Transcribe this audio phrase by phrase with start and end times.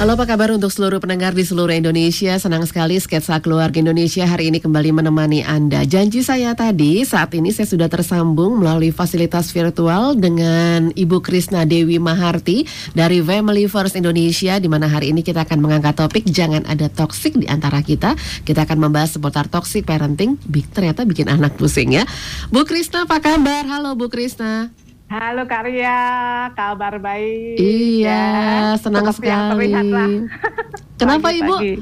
[0.00, 2.32] Halo apa kabar untuk seluruh pendengar di seluruh Indonesia?
[2.40, 5.84] Senang sekali Sketsa Keluarga Indonesia hari ini kembali menemani Anda.
[5.84, 12.00] Janji saya tadi saat ini saya sudah tersambung melalui fasilitas virtual dengan Ibu Krisna Dewi
[12.00, 12.64] Maharti
[12.96, 17.36] dari Family First Indonesia di mana hari ini kita akan mengangkat topik Jangan ada toksik
[17.36, 18.16] di antara kita.
[18.48, 20.40] Kita akan membahas seputar toxic parenting.
[20.72, 22.08] Ternyata bikin anak pusing ya.
[22.48, 23.68] Bu Krisna apa kabar?
[23.68, 24.72] Halo Bu Krisna
[25.10, 25.98] Halo Karya,
[26.54, 27.58] kabar baik.
[27.58, 28.78] Iya, ya.
[28.78, 29.74] senang Seperti sekali.
[31.02, 31.54] Kenapa pagi, Ibu?
[31.58, 31.74] Pagi.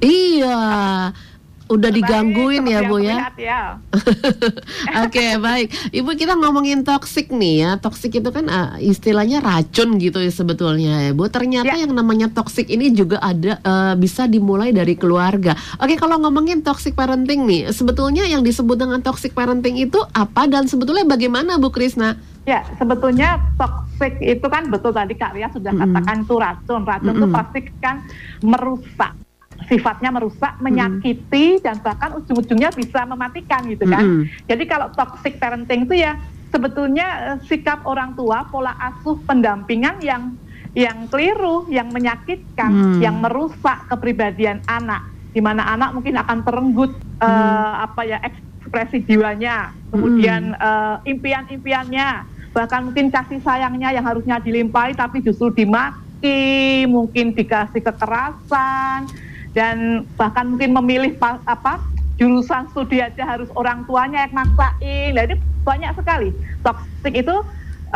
[0.00, 0.56] Iya,
[1.66, 3.30] udah digangguin ya Bu ya.
[3.34, 3.60] ya.
[5.02, 7.70] Oke okay, baik, Ibu kita ngomongin toksik nih ya.
[7.82, 11.26] Toksik itu kan uh, istilahnya racun gitu ya sebetulnya ya Bu.
[11.26, 11.82] Ternyata ya.
[11.86, 15.58] yang namanya toksik ini juga ada uh, bisa dimulai dari keluarga.
[15.82, 20.46] Oke okay, kalau ngomongin toxic parenting nih, sebetulnya yang disebut dengan toxic parenting itu apa
[20.46, 22.14] dan sebetulnya bagaimana Bu Krisna?
[22.46, 25.92] Ya, sebetulnya toxic itu kan betul tadi Kak Ria sudah mm -hmm.
[25.98, 26.82] katakan itu racun.
[26.86, 27.38] Racun itu mm -hmm.
[27.42, 27.96] pasti kan
[28.38, 29.25] merusak.
[29.66, 31.64] Sifatnya merusak, menyakiti mm -hmm.
[31.64, 34.04] dan bahkan ujung-ujungnya bisa mematikan gitu kan.
[34.04, 34.46] Mm -hmm.
[34.46, 36.20] Jadi kalau toxic parenting itu ya
[36.54, 40.36] sebetulnya uh, sikap orang tua, pola asuh pendampingan yang
[40.76, 43.00] yang keliru, yang menyakitkan, mm.
[43.00, 47.24] yang merusak kepribadian anak di mana anak mungkin akan terenggut mm.
[47.24, 50.60] uh, apa ya ekspresi jiwanya, kemudian mm.
[50.60, 59.12] uh, impian-impiannya bahkan mungkin kasih sayangnya yang harusnya dilimpahi tapi justru dimaki, mungkin dikasih kekerasan
[59.56, 61.16] dan bahkan mungkin memilih
[61.48, 61.80] apa
[62.20, 65.16] jurusan studi aja harus orang tuanya yang maksain.
[65.16, 65.34] Jadi
[65.64, 66.28] banyak sekali
[66.60, 67.36] toxic itu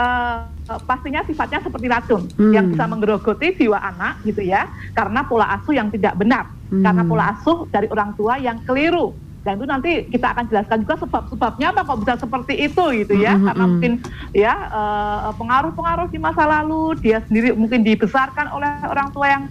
[0.00, 0.48] uh,
[0.88, 2.52] pastinya sifatnya seperti racun hmm.
[2.56, 4.66] yang bisa menggerogoti jiwa anak gitu ya
[4.96, 6.82] karena pola asuh yang tidak benar hmm.
[6.82, 11.00] karena pola asuh dari orang tua yang keliru dan itu nanti kita akan jelaskan juga
[11.00, 13.46] sebab-sebabnya apa kok bisa seperti itu gitu ya mm-hmm.
[13.48, 13.92] karena mungkin
[14.36, 19.44] ya uh, pengaruh-pengaruh di masa lalu dia sendiri mungkin dibesarkan oleh orang tua yang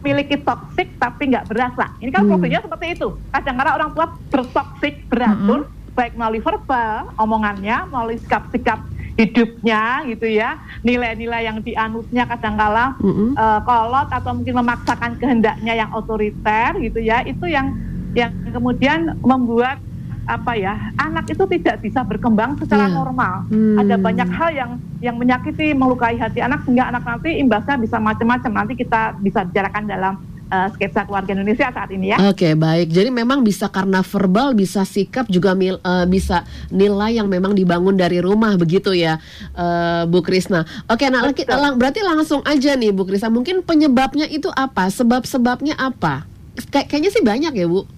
[0.00, 2.30] memiliki toksik tapi nggak berasa ini kan mm.
[2.30, 5.96] problemnya seperti itu kadang-kadang orang tua bertoksik beracun mm-hmm.
[5.98, 8.78] baik melalui verbal omongannya melalui sikap-sikap
[9.18, 13.34] hidupnya gitu ya nilai-nilai yang dianutnya kadang-kala mm-hmm.
[13.34, 17.74] uh, kolot atau mungkin memaksakan kehendaknya yang otoriter gitu ya itu yang
[18.14, 19.82] yang kemudian membuat
[20.28, 22.94] apa ya anak itu tidak bisa berkembang secara yeah.
[22.94, 23.34] normal.
[23.48, 23.80] Hmm.
[23.80, 28.52] Ada banyak hal yang yang menyakiti, melukai hati anak sehingga anak nanti imbasnya bisa macam-macam.
[28.52, 30.14] Nanti kita bisa bicarakan dalam
[30.52, 32.16] uh, sketsa keluarga Indonesia saat ini ya.
[32.28, 37.16] Oke okay, baik, jadi memang bisa karena verbal, bisa sikap juga mil, uh, bisa nilai
[37.20, 39.20] yang memang dibangun dari rumah begitu ya,
[39.54, 40.64] uh, Bu Krisna.
[40.88, 41.24] Oke, okay, nah
[41.56, 44.88] lang berarti langsung aja nih Bu Krisna, mungkin penyebabnya itu apa?
[44.92, 46.24] Sebab-sebabnya apa?
[46.68, 47.97] Kay kayaknya sih banyak ya Bu.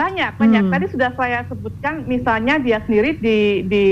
[0.00, 0.62] Banyak, banyak.
[0.64, 0.72] Hmm.
[0.72, 3.84] Tadi sudah saya sebutkan misalnya dia sendiri di di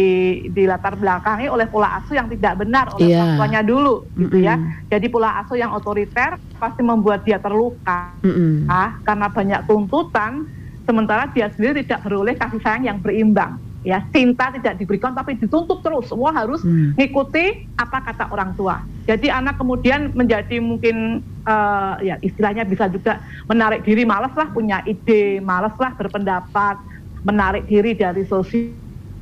[0.48, 3.20] di latar belakangi oleh pola asuh yang tidak benar oleh yeah.
[3.20, 4.56] orang tuanya dulu gitu ya.
[4.88, 8.16] Jadi pola asuh yang otoriter pasti membuat dia terluka.
[8.24, 10.48] Mm ah, karena banyak tuntutan
[10.88, 15.86] sementara dia sendiri tidak beroleh kasih sayang yang berimbang ya cinta tidak diberikan tapi dituntut
[15.86, 16.98] terus semua harus hmm.
[16.98, 23.22] ngikuti apa kata orang tua jadi anak kemudian menjadi mungkin uh, ya istilahnya bisa juga
[23.46, 26.76] menarik diri malas lah punya ide malas lah berpendapat
[27.22, 28.74] menarik diri dari sosial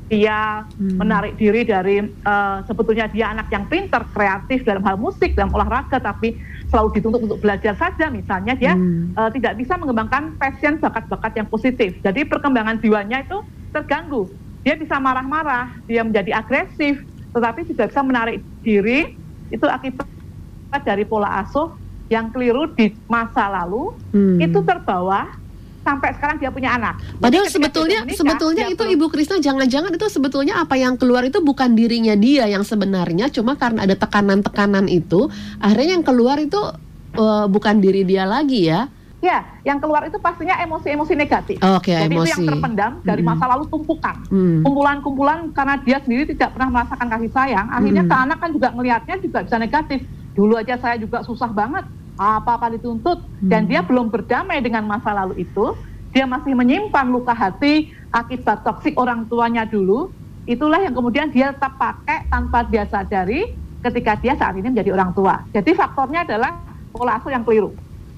[0.09, 1.05] hmm.
[1.05, 6.01] menarik diri dari uh, sebetulnya dia anak yang pinter kreatif dalam hal musik dalam olahraga
[6.01, 6.41] tapi
[6.73, 9.13] selalu dituntut untuk belajar saja misalnya dia hmm.
[9.21, 13.45] uh, tidak bisa mengembangkan passion bakat-bakat yang positif jadi perkembangan jiwanya itu
[13.77, 14.33] terganggu
[14.67, 16.99] dia bisa marah-marah, dia menjadi agresif,
[17.31, 19.15] tetapi juga bisa menarik diri
[19.55, 20.03] itu akibat
[20.83, 21.71] dari pola asuh
[22.11, 24.43] yang keliru di masa lalu hmm.
[24.43, 25.31] itu terbawa
[25.87, 26.99] sampai sekarang dia punya anak.
[27.23, 28.95] Padahal sebetulnya menikah, sebetulnya itu perlu...
[28.99, 33.55] Ibu Krisna jangan-jangan itu sebetulnya apa yang keluar itu bukan dirinya dia yang sebenarnya cuma
[33.55, 35.31] karena ada tekanan-tekanan itu
[35.63, 36.59] akhirnya yang keluar itu
[37.15, 38.91] uh, bukan diri dia lagi ya.
[39.25, 41.57] Ya, yang keluar itu pastinya emosi-emosi negatif.
[41.65, 42.29] Oh, Oke, okay, Jadi emosi.
[42.29, 44.17] itu yang terpendam dari masa lalu tumpukan.
[44.29, 44.61] Hmm.
[44.61, 48.13] Kumpulan-kumpulan karena dia sendiri tidak pernah merasakan kasih sayang, akhirnya hmm.
[48.13, 50.01] ke anak kan juga melihatnya juga bisa negatif.
[50.37, 51.89] Dulu aja saya juga susah banget,
[52.21, 53.49] apa-apa dituntut hmm.
[53.49, 55.73] dan dia belum berdamai dengan masa lalu itu,
[56.13, 60.13] dia masih menyimpan luka hati akibat toksik orang tuanya dulu.
[60.45, 65.11] Itulah yang kemudian dia tetap pakai tanpa dia sadari ketika dia saat ini menjadi orang
[65.17, 65.43] tua.
[65.51, 66.63] Jadi faktornya adalah
[66.93, 67.75] pola asuh yang keliru.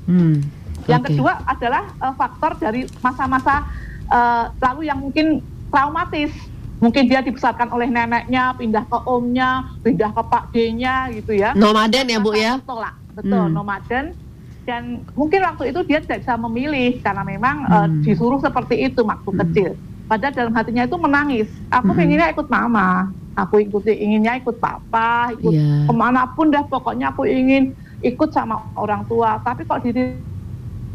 [0.09, 0.41] Hmm.
[0.89, 1.11] Yang okay.
[1.15, 3.69] kedua adalah uh, faktor dari masa-masa
[4.09, 6.33] uh, lalu yang mungkin traumatis.
[6.79, 11.51] Mungkin dia dibesarkan oleh neneknya, pindah ke omnya, pindah ke pak D-nya gitu ya.
[11.59, 12.63] Nomaden ya Bu ya?
[12.63, 13.55] Tolak, betul, hmm.
[13.55, 14.15] nomaden.
[14.63, 17.75] Dan mungkin waktu itu dia tidak bisa memilih karena memang hmm.
[17.75, 19.41] uh, disuruh seperti itu waktu hmm.
[19.43, 19.71] kecil.
[20.07, 21.49] Padahal dalam hatinya itu menangis.
[21.67, 21.99] Aku hmm.
[21.99, 25.83] pengennya ikut mama, aku ikuti inginnya ikut papa, ikut yeah.
[25.83, 27.75] ke mana pun dah pokoknya aku ingin
[28.07, 29.43] ikut sama orang tua.
[29.43, 29.83] Tapi kok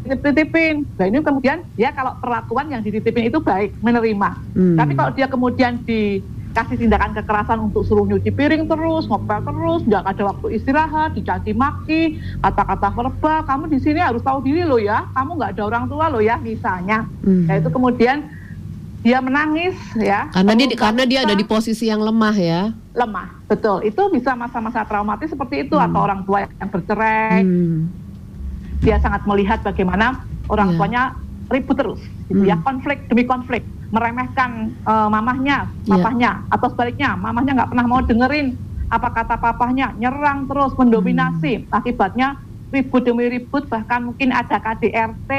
[0.04, 4.30] dititipin, nah ini kemudian ya kalau perlakuan yang dititipin itu baik, menerima.
[4.52, 4.76] Hmm.
[4.76, 10.04] Tapi kalau dia kemudian dikasih tindakan kekerasan untuk suruh nyuci piring terus, ngopel terus, nggak
[10.04, 15.08] ada waktu istirahat, dicaci maki, kata-kata verbal, kamu di sini harus tahu diri lo ya,
[15.16, 17.08] kamu nggak ada orang tua lo ya, misalnya.
[17.24, 17.48] Hmm.
[17.48, 18.28] Nah itu kemudian
[19.04, 20.32] dia menangis ya.
[20.32, 22.72] Karena dia karena dia ada di posisi yang lemah ya.
[22.96, 23.84] Lemah, betul.
[23.84, 25.86] Itu bisa masa-masa traumatis seperti itu hmm.
[25.92, 27.44] atau orang tua yang bercerai.
[27.44, 28.03] Hmm.
[28.82, 30.78] Dia sangat melihat bagaimana orang yeah.
[30.78, 31.02] tuanya
[31.52, 32.00] ribut terus,
[32.32, 32.56] gitu ya.
[32.56, 32.62] hmm.
[32.62, 33.62] ya, konflik demi konflik,
[33.92, 35.92] meremehkan uh, mamahnya, iya.
[35.92, 36.54] papahnya, yeah.
[36.56, 38.56] atau sebaliknya, mamahnya nggak pernah mau dengerin
[38.88, 41.68] apa kata papahnya, nyerang terus, mendominasi.
[41.68, 41.76] Hmm.
[41.76, 42.28] Akibatnya
[42.72, 45.30] ribut demi ribut, bahkan mungkin ada KDRT,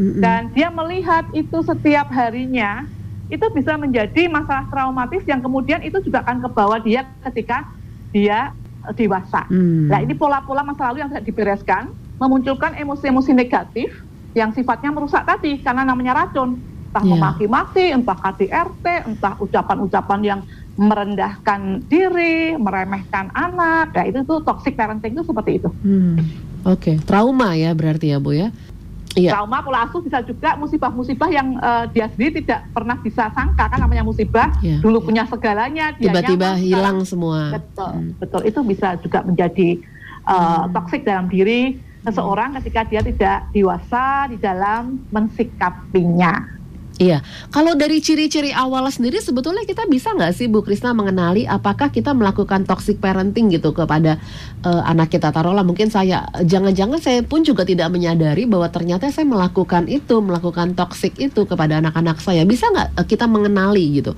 [0.00, 0.20] hmm.
[0.22, 2.86] dan dia melihat itu setiap harinya
[3.30, 7.62] itu bisa menjadi masalah traumatis yang kemudian itu juga akan kebawa dia ketika
[8.10, 8.50] dia
[8.90, 9.46] eh, dewasa.
[9.46, 9.86] Hmm.
[9.86, 13.88] Nah ini pola-pola masa lalu yang tidak dibereskan memunculkan emosi-emosi negatif
[14.36, 16.60] yang sifatnya merusak tadi karena namanya racun.
[16.90, 17.12] Entah yeah.
[17.14, 20.40] memaki-maki, entah KDRT, entah ucapan-ucapan yang
[20.74, 23.94] merendahkan diri, meremehkan anak.
[23.94, 25.70] Ya itu tuh toxic parenting itu seperti itu.
[25.86, 26.18] Hmm.
[26.66, 26.96] Oke, okay.
[27.06, 28.50] trauma ya berarti ya Bu ya.
[29.18, 29.34] Iya.
[29.34, 33.78] Trauma pola asuh bisa juga musibah-musibah yang uh, dia sendiri tidak pernah bisa sangka kan
[33.82, 34.54] namanya musibah.
[34.62, 34.78] Yeah.
[34.78, 37.58] Dulu punya segalanya, tiba-tiba hilang semua.
[37.58, 38.10] Betul, hmm.
[38.22, 38.40] betul.
[38.46, 39.82] Itu bisa juga menjadi
[40.30, 40.74] uh, hmm.
[40.74, 46.60] toksik dalam diri seseorang ketika dia tidak dewasa di dalam mensikapinya.
[47.00, 51.88] Iya, kalau dari ciri-ciri awal sendiri sebetulnya kita bisa nggak sih Bu Krisna mengenali apakah
[51.88, 54.20] kita melakukan toxic parenting gitu kepada
[54.68, 59.24] uh, anak kita taruhlah mungkin saya jangan-jangan saya pun juga tidak menyadari bahwa ternyata saya
[59.24, 64.12] melakukan itu melakukan toxic itu kepada anak-anak saya bisa nggak uh, kita mengenali gitu?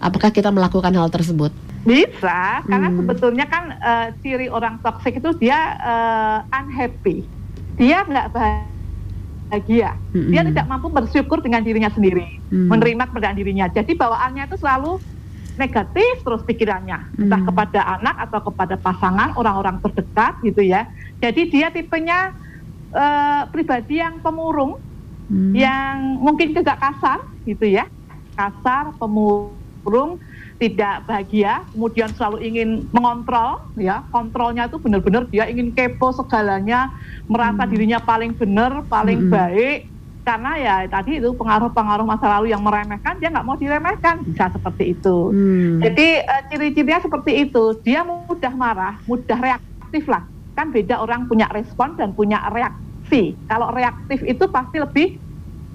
[0.00, 1.52] Apakah kita melakukan hal tersebut?
[1.86, 2.98] Bisa, karena hmm.
[2.98, 7.22] sebetulnya kan uh, ciri orang toxic itu dia uh, unhappy,
[7.78, 9.94] dia nggak bahagia.
[10.10, 10.30] Mm-hmm.
[10.34, 12.66] Dia tidak mampu bersyukur dengan dirinya sendiri, mm-hmm.
[12.66, 13.66] menerima keberadaan dirinya.
[13.70, 14.98] Jadi bawaannya itu selalu
[15.54, 20.90] negatif terus pikirannya, entah kepada anak atau kepada pasangan, orang-orang terdekat gitu ya.
[21.22, 22.34] Jadi dia tipenya
[22.90, 24.82] uh, pribadi yang pemurung,
[25.30, 25.52] mm-hmm.
[25.54, 27.86] yang mungkin juga kasar gitu ya,
[28.34, 30.18] kasar, pemurung
[30.56, 36.88] tidak bahagia, kemudian selalu ingin mengontrol, ya kontrolnya itu benar-benar dia ingin kepo segalanya,
[37.28, 37.70] merasa hmm.
[37.76, 39.32] dirinya paling benar, paling hmm.
[39.32, 39.78] baik,
[40.24, 44.96] karena ya tadi itu pengaruh-pengaruh masa lalu yang meremehkan dia nggak mau diremehkan bisa seperti
[44.96, 45.16] itu.
[45.30, 45.78] Hmm.
[45.84, 50.24] Jadi uh, ciri-cirinya seperti itu, dia mudah marah, mudah reaktif lah.
[50.56, 53.36] Kan beda orang punya respon dan punya reaksi.
[53.44, 55.20] Kalau reaktif itu pasti lebih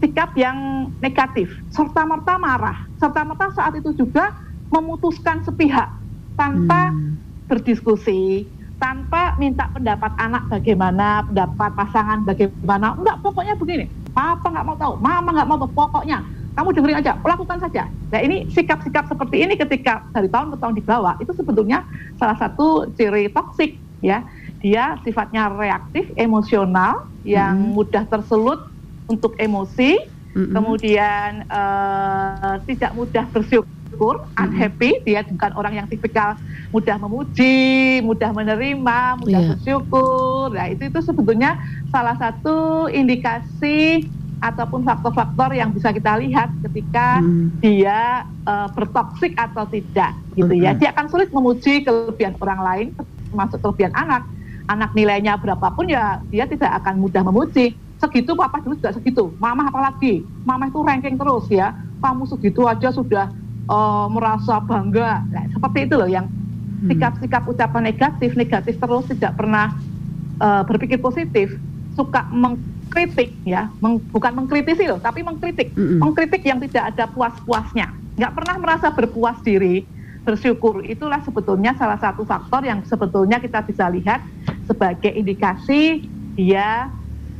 [0.01, 4.33] sikap yang negatif, serta merta marah, serta merta saat itu juga
[4.71, 5.91] memutuskan sepihak
[6.39, 7.19] tanpa hmm.
[7.51, 8.47] berdiskusi,
[8.79, 12.97] tanpa minta pendapat anak bagaimana, pendapat pasangan bagaimana.
[12.97, 13.85] Enggak, pokoknya begini.
[14.12, 15.71] Papa nggak mau tahu, mama nggak mau tahu.
[15.75, 16.23] Pokoknya
[16.56, 17.83] kamu dengerin aja, lakukan saja.
[18.12, 21.88] Nah ini sikap-sikap seperti ini ketika dari tahun ke tahun dibawa itu sebetulnya
[22.19, 24.23] salah satu ciri toksik ya.
[24.62, 27.73] Dia sifatnya reaktif, emosional, yang hmm.
[27.73, 28.69] mudah tersulut
[29.09, 30.06] untuk emosi,
[30.38, 30.53] hmm.
[30.53, 36.33] kemudian uh, tidak mudah bersyukur bersyukur, unhappy, dia bukan orang yang tipikal
[36.74, 39.50] mudah memuji, mudah menerima, mudah yeah.
[39.53, 40.50] bersyukur.
[40.57, 41.62] Nah, itu itu sebetulnya
[41.94, 44.09] salah satu indikasi
[44.42, 47.61] ataupun faktor-faktor yang bisa kita lihat ketika mm.
[47.61, 50.66] dia uh, bertoksik atau tidak gitu mm -hmm.
[50.66, 50.71] ya.
[50.81, 52.87] Dia akan sulit memuji kelebihan orang lain
[53.30, 54.25] termasuk kelebihan anak.
[54.66, 57.78] Anak nilainya berapapun ya dia tidak akan mudah memuji.
[58.02, 59.30] Segitu papa dulu juga segitu.
[59.37, 60.25] Mama apalagi?
[60.42, 61.78] Mama itu ranking terus ya.
[62.02, 63.30] Kamu segitu aja sudah
[63.71, 65.23] uh, merasa bangga.
[65.31, 66.92] Nah, seperti itu loh yang hmm.
[66.92, 69.71] sikap-sikap ucapan negatif, negatif terus tidak pernah
[70.44, 71.56] uh, berpikir positif,
[71.95, 75.99] suka mengkritik ya, meng, bukan mengkritisi loh, tapi mengkritik, mm -hmm.
[76.04, 77.87] mengkritik yang tidak ada puas-puasnya,
[78.19, 79.87] nggak pernah merasa berpuas diri,
[80.28, 80.83] bersyukur.
[80.85, 84.21] Itulah sebetulnya salah satu faktor yang sebetulnya kita bisa lihat
[84.68, 86.92] sebagai indikasi dia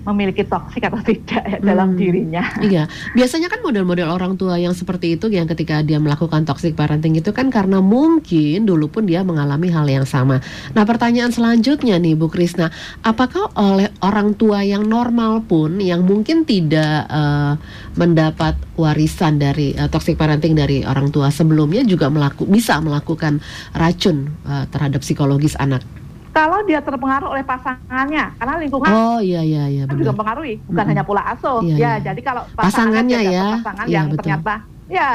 [0.02, 2.44] memiliki toksik atau tidak ya, dalam hmm, dirinya.
[2.62, 7.14] Iya, biasanya kan model-model orang tua yang seperti itu yang ketika dia melakukan toxic parenting
[7.18, 10.42] itu kan karena mungkin dulu pun dia mengalami hal yang sama.
[10.74, 12.74] Nah, pertanyaan selanjutnya nih Bu Krisna,
[13.06, 17.58] apakah oleh orang tua yang normal pun yang mungkin tidak uh,
[17.94, 23.38] mendapat warisan dari uh, toxic parenting dari orang tua sebelumnya juga melaku bisa melakukan
[23.78, 25.86] racun uh, terhadap psikologis anak?
[26.32, 30.84] Kalau dia terpengaruh oleh pasangannya karena lingkungan oh iya iya iya kan juga mempengaruhi bukan
[30.84, 30.92] hmm.
[30.96, 31.92] hanya pola asuh iya, ya iya.
[32.12, 34.18] jadi kalau pasangannya ya pasangan iya, yang betul.
[34.24, 34.54] ternyata
[34.88, 35.12] ya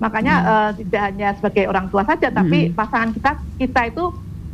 [0.00, 0.48] makanya hmm.
[0.48, 2.76] uh, tidak hanya sebagai orang tua saja tapi hmm.
[2.76, 4.04] pasangan kita kita itu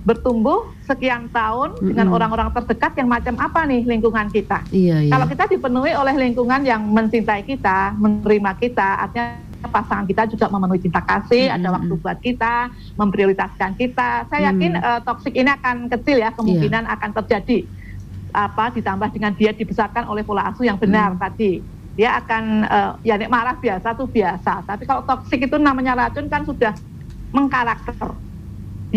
[0.07, 1.89] bertumbuh sekian tahun mm -hmm.
[1.91, 4.63] dengan orang-orang terdekat yang macam apa nih lingkungan kita.
[4.71, 5.11] Iya, iya.
[5.11, 9.35] Kalau kita dipenuhi oleh lingkungan yang mencintai kita, menerima kita, artinya
[9.65, 11.57] pasangan kita juga memenuhi cinta kasih, mm -hmm.
[11.63, 12.55] ada waktu buat kita,
[13.01, 14.29] memprioritaskan kita.
[14.29, 14.85] Saya yakin mm.
[14.85, 16.95] uh, toksik ini akan kecil ya, kemungkinan yeah.
[16.95, 17.59] akan terjadi.
[18.37, 21.21] Apa ditambah dengan dia dibesarkan oleh pola asuh yang benar mm.
[21.21, 21.53] tadi.
[21.97, 24.69] Dia akan uh, ya nek marah biasa tuh biasa.
[24.69, 26.77] Tapi kalau toksik itu namanya racun kan sudah
[27.33, 28.13] mengkarakter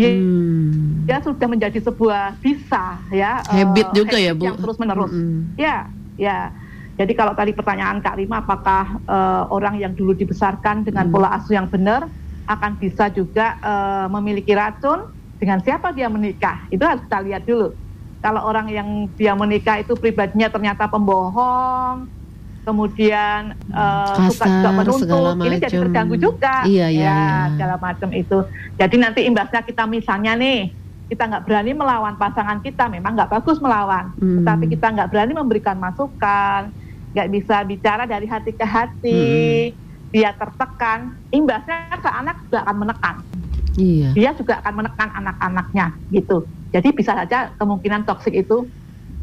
[0.00, 1.04] dia, hmm.
[1.04, 5.12] dia sudah menjadi sebuah bisa ya habit uh, juga habit ya bu yang terus menerus
[5.12, 5.40] hmm.
[5.58, 5.76] ya
[6.14, 6.54] ya
[7.00, 11.12] jadi kalau tadi pertanyaan Kak Rima apakah uh, orang yang dulu dibesarkan dengan hmm.
[11.16, 12.04] pola asuh yang benar
[12.44, 15.08] akan bisa juga uh, memiliki racun
[15.40, 17.72] dengan siapa dia menikah itu harus kita lihat dulu
[18.20, 22.20] kalau orang yang dia menikah itu pribadinya ternyata pembohong
[22.60, 27.32] kemudian uh, suka juga menuntut, ini jadi terganggu juga, iya, iya, ya iya.
[27.56, 28.38] segala macam itu.
[28.76, 30.68] Jadi nanti imbasnya kita misalnya nih,
[31.08, 34.44] kita nggak berani melawan pasangan kita, memang nggak bagus melawan, hmm.
[34.44, 36.68] tetapi kita nggak berani memberikan masukan,
[37.10, 39.22] nggak bisa bicara dari hati ke hati,
[39.74, 39.76] hmm.
[40.14, 43.16] dia tertekan, imbasnya ke anak juga akan menekan.
[43.78, 44.08] Iya.
[44.14, 46.46] Dia juga akan menekan anak-anaknya gitu.
[46.70, 48.70] Jadi bisa saja kemungkinan toksik itu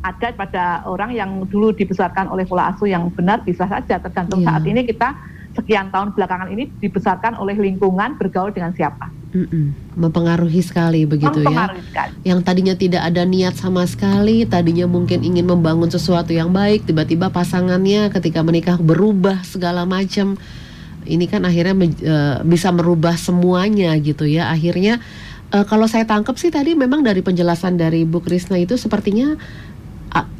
[0.04, 4.56] ada pada orang yang dulu dibesarkan oleh pola asuh yang benar bisa saja tergantung yeah.
[4.56, 5.16] saat ini kita
[5.58, 9.10] sekian tahun belakangan ini dibesarkan oleh lingkungan bergaul dengan siapa.
[9.34, 9.98] Mm-mm.
[9.98, 11.50] Mempengaruhi sekali begitu ya.
[11.50, 11.88] Mempengaruhi ya.
[11.90, 12.14] Sekali.
[12.24, 17.34] Yang tadinya tidak ada niat sama sekali, tadinya mungkin ingin membangun sesuatu yang baik, tiba-tiba
[17.34, 20.40] pasangannya ketika menikah berubah segala macam.
[21.08, 24.52] Ini kan akhirnya uh, bisa merubah semuanya gitu ya.
[24.52, 25.00] Akhirnya
[25.56, 29.40] uh, kalau saya tangkap sih tadi memang dari penjelasan dari Bu Krisna itu sepertinya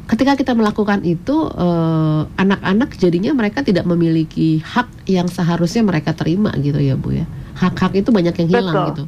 [0.08, 6.16] ketika kita melakukan itu eh, anak-anak uh, jadinya mereka tidak memiliki hak yang seharusnya mereka
[6.16, 7.28] terima gitu ya Bu ya.
[7.60, 8.88] Hak-hak itu banyak yang hilang Betul.
[8.88, 9.04] gitu.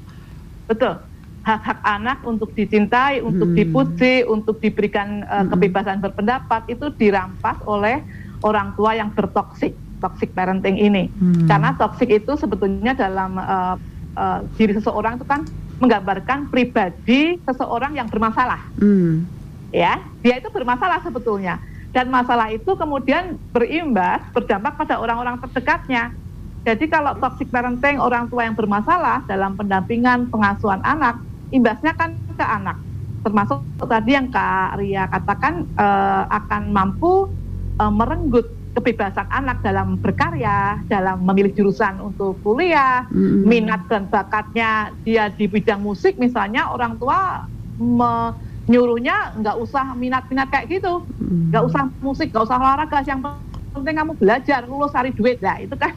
[0.68, 0.94] Betul.
[1.40, 3.56] Hak-hak anak untuk dicintai, untuk hmm.
[3.56, 5.56] dipuji, untuk diberikan uh, hmm.
[5.56, 8.04] kebebasan berpendapat itu dirampas oleh
[8.44, 9.72] orang tua yang bertoksik,
[10.04, 11.08] toxic parenting ini.
[11.16, 11.48] Hmm.
[11.48, 13.80] Karena toksik itu sebetulnya dalam uh,
[14.20, 15.48] uh, diri seseorang itu kan
[15.80, 18.60] menggambarkan pribadi seseorang yang bermasalah.
[18.76, 19.39] Hmm
[19.70, 21.58] ya dia itu bermasalah sebetulnya.
[21.90, 26.14] Dan masalah itu kemudian berimbas berdampak pada orang-orang terdekatnya.
[26.62, 31.18] Jadi kalau toxic parenting orang tua yang bermasalah dalam pendampingan pengasuhan anak
[31.50, 32.78] imbasnya kan ke anak.
[33.20, 37.28] Termasuk tadi yang Kak Ria katakan uh, akan mampu
[37.76, 43.42] uh, merenggut kebebasan anak dalam berkarya, dalam memilih jurusan untuk kuliah, mm-hmm.
[43.44, 47.50] minat dan bakatnya dia di bidang musik misalnya orang tua
[47.82, 48.30] me,
[48.70, 51.50] nyuruhnya nggak usah minat-minat kayak gitu, hmm.
[51.50, 53.18] nggak usah musik, nggak usah olahraga, yang
[53.74, 55.90] penting kamu belajar, lulus cari duit, lah itu kan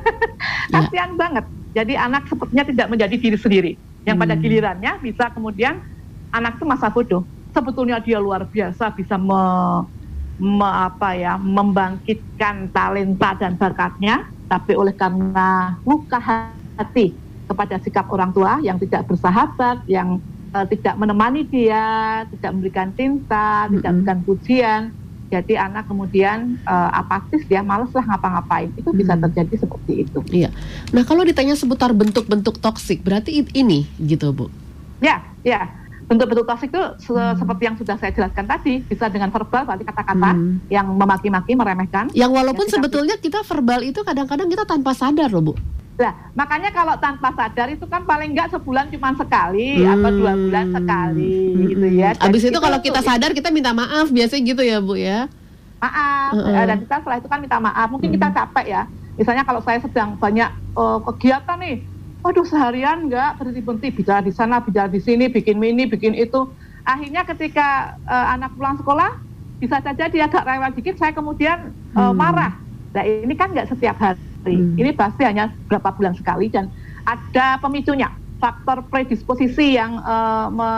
[0.74, 0.82] ya.
[0.82, 1.46] kasihan banget.
[1.70, 4.42] Jadi anak sepertinya tidak menjadi diri sendiri, yang pada hmm.
[4.42, 5.78] gilirannya bisa kemudian
[6.34, 7.22] anak itu masa bodoh.
[7.54, 9.42] Sebetulnya dia luar biasa bisa me,
[10.38, 16.18] me, apa ya, membangkitkan talenta dan bakatnya, tapi oleh karena luka
[16.74, 17.14] hati
[17.46, 20.22] kepada sikap orang tua yang tidak bersahabat, yang
[20.54, 23.74] uh, tidak menemani dia, tidak memberikan cinta, mm-hmm.
[23.78, 24.82] tidak memberikan pujian.
[25.30, 28.74] Jadi anak kemudian uh, apatis dia males lah ngapa-ngapain.
[28.74, 29.30] Itu bisa hmm.
[29.30, 30.18] terjadi seperti itu.
[30.26, 30.50] Iya.
[30.90, 34.50] Nah kalau ditanya seputar bentuk-bentuk toksik, berarti ini gitu bu?
[34.98, 35.70] Ya, ya.
[36.10, 37.38] Bentuk-bentuk toksik itu se hmm.
[37.38, 40.66] seperti yang sudah saya jelaskan tadi, bisa dengan verbal, berarti kata-kata hmm.
[40.66, 42.10] yang memaki-maki, meremehkan.
[42.10, 45.54] Yang walaupun ya, sebetulnya kita verbal itu kadang-kadang kita tanpa sadar loh bu.
[46.00, 49.92] Nah, makanya kalau tanpa sadar itu kan paling enggak sebulan cuma sekali hmm.
[50.00, 51.60] atau dua bulan sekali hmm.
[51.68, 52.10] gitu ya.
[52.16, 55.28] Dan Abis itu kalau kita sadar kita minta maaf biasanya gitu ya Bu ya.
[55.76, 56.32] Maaf.
[56.32, 56.64] Uh -uh.
[56.64, 57.88] Dan kita setelah itu kan minta maaf.
[57.92, 58.16] Mungkin hmm.
[58.16, 58.82] kita capek ya.
[59.20, 61.84] Misalnya kalau saya sedang banyak uh, kegiatan nih,
[62.24, 66.48] waduh seharian enggak berhenti-berhenti bicara di sana, bicara di sini, bikin mini, bikin itu.
[66.88, 69.20] Akhirnya ketika uh, anak pulang sekolah,
[69.60, 72.16] bisa saja dia agak rewel dikit, saya kemudian uh, hmm.
[72.16, 72.56] marah.
[72.96, 74.76] Nah ini kan nggak setiap hari Hmm.
[74.76, 76.72] Ini pasti hanya berapa bulan sekali dan
[77.04, 78.08] ada pemicunya,
[78.40, 80.70] faktor predisposisi yang uh, me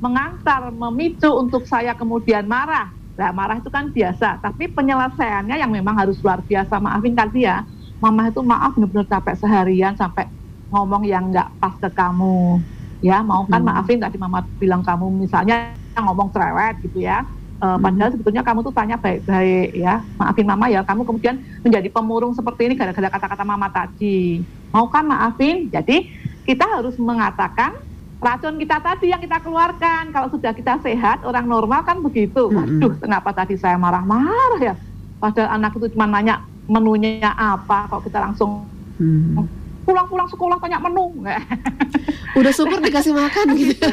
[0.00, 2.88] mengantar, memicu untuk saya kemudian marah.
[3.20, 6.80] Nah, marah itu kan biasa, tapi penyelesaiannya yang memang harus luar biasa.
[6.80, 7.68] Maafin kan dia,
[8.00, 10.24] mama itu maaf benar-benar capek seharian sampai
[10.72, 12.64] ngomong yang nggak pas ke kamu.
[13.04, 13.68] Ya, mau kan hmm.
[13.68, 17.28] maafin tadi mama bilang kamu misalnya ngomong cerewet gitu ya
[17.60, 22.32] Uh, padahal sebetulnya kamu tuh tanya baik-baik ya, maafin mama ya, kamu kemudian menjadi pemurung
[22.32, 24.40] seperti ini gara-gara kata-kata mama tadi.
[24.72, 25.68] Mau kan maafin?
[25.68, 26.08] Jadi
[26.48, 27.76] kita harus mengatakan
[28.16, 30.08] racun kita tadi yang kita keluarkan.
[30.08, 32.48] Kalau sudah kita sehat, orang normal kan begitu.
[32.48, 34.74] Waduh, kenapa tadi saya marah-marah ya?
[35.20, 39.59] Padahal anak itu cuma nanya menunya apa, kok kita langsung mm.
[39.84, 41.12] Pulang-pulang sekolah tanya menu.
[42.38, 43.90] Udah syukur dikasih makan gitu.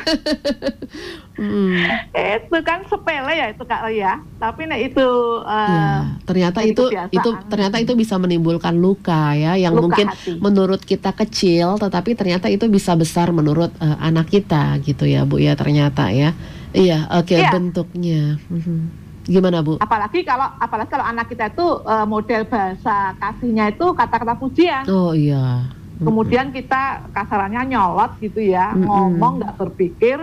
[1.41, 1.73] hmm.
[2.13, 4.21] Itu kan sepele ya itu Kak ya.
[4.37, 5.07] Tapi nah itu
[5.41, 5.87] uh, ya,
[6.27, 10.37] ternyata itu itu ternyata itu bisa menimbulkan luka ya yang luka mungkin hati.
[10.37, 15.41] menurut kita kecil tetapi ternyata itu bisa besar menurut uh, anak kita gitu ya Bu
[15.41, 16.37] ya ternyata ya.
[16.77, 17.49] Iya, oke okay, ya.
[17.49, 18.37] bentuknya.
[18.53, 19.07] Hmm.
[19.27, 19.75] Gimana Bu?
[19.83, 24.83] Apalagi kalau apalagi kalau anak kita itu uh, model bahasa kasihnya itu kata-kata pujian.
[24.87, 25.67] Oh iya.
[25.97, 28.87] Kemudian kita kasarannya nyolot gitu ya, mm -hmm.
[28.87, 30.17] ngomong nggak berpikir.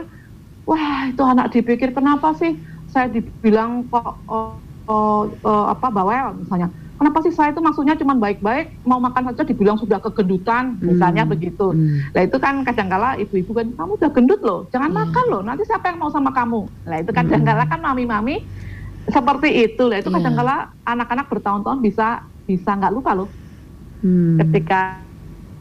[0.64, 2.56] Wah itu anak dipikir kenapa sih
[2.88, 4.56] saya dibilang kok oh,
[4.88, 6.70] oh, oh, apa bawel misalnya.
[6.94, 11.32] Kenapa sih saya itu maksudnya cuma baik-baik, mau makan saja dibilang sudah kegendutan, misalnya hmm.
[11.34, 11.74] begitu.
[11.74, 12.06] Hmm.
[12.14, 14.98] Nah itu kan kadangkala ibu-ibu kan, kamu udah gendut loh, jangan hmm.
[15.02, 16.70] makan loh, nanti siapa yang mau sama kamu?
[16.86, 18.46] Nah itu kadangkala kan mami-mami
[19.08, 20.16] seperti itu lah itu yeah.
[20.20, 20.56] kadang kala
[20.88, 23.28] anak-anak bertahun-tahun bisa bisa nggak lupa loh
[24.00, 24.40] hmm.
[24.40, 25.03] ketika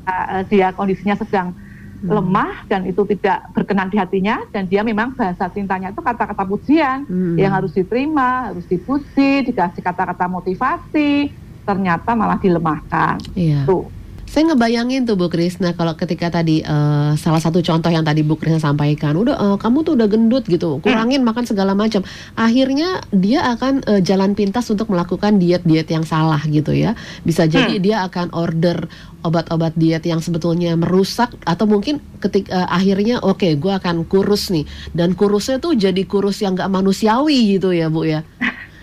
[0.08, 1.56] uh, dia kondisinya sedang
[2.04, 2.10] hmm.
[2.12, 7.08] lemah dan itu tidak berkenan di hatinya dan dia memang bahasa cintanya itu kata-kata pujian
[7.08, 7.36] hmm.
[7.40, 11.32] yang harus diterima harus dipuji dikasih kata-kata motivasi
[11.64, 13.64] ternyata malah dilemahkan yeah.
[13.64, 13.88] tuh
[14.34, 18.34] saya ngebayangin tuh Bu Krisna kalau ketika tadi uh, salah satu contoh yang tadi Bu
[18.34, 21.30] Krisna sampaikan, udah uh, kamu tuh udah gendut gitu, kurangin hmm.
[21.30, 22.02] makan segala macam.
[22.34, 26.98] Akhirnya dia akan uh, jalan pintas untuk melakukan diet-diet yang salah gitu ya.
[27.22, 27.84] Bisa jadi hmm.
[27.86, 28.90] dia akan order
[29.22, 34.50] obat-obat diet yang sebetulnya merusak atau mungkin ketika uh, akhirnya oke okay, gue akan kurus
[34.50, 34.66] nih
[34.98, 38.25] dan kurusnya tuh jadi kurus yang gak manusiawi gitu ya Bu ya.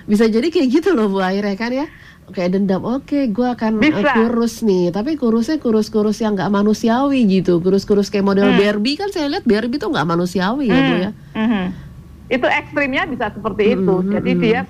[0.06, 1.90] Bisa jadi kayak gitu loh Bu akhirnya kan ya
[2.32, 7.22] kayak dendam oke okay, gue akan uh, kurus nih tapi kurusnya kurus-kurus yang nggak manusiawi
[7.28, 8.58] gitu kurus-kurus kayak model hmm.
[8.58, 10.74] Barbie kan saya lihat Barbie tuh nggak manusiawi hmm.
[10.74, 11.66] ya bu ya hmm.
[12.30, 13.74] itu ekstrimnya bisa seperti hmm.
[13.76, 14.10] itu hmm.
[14.16, 14.40] jadi hmm.
[14.40, 14.60] dia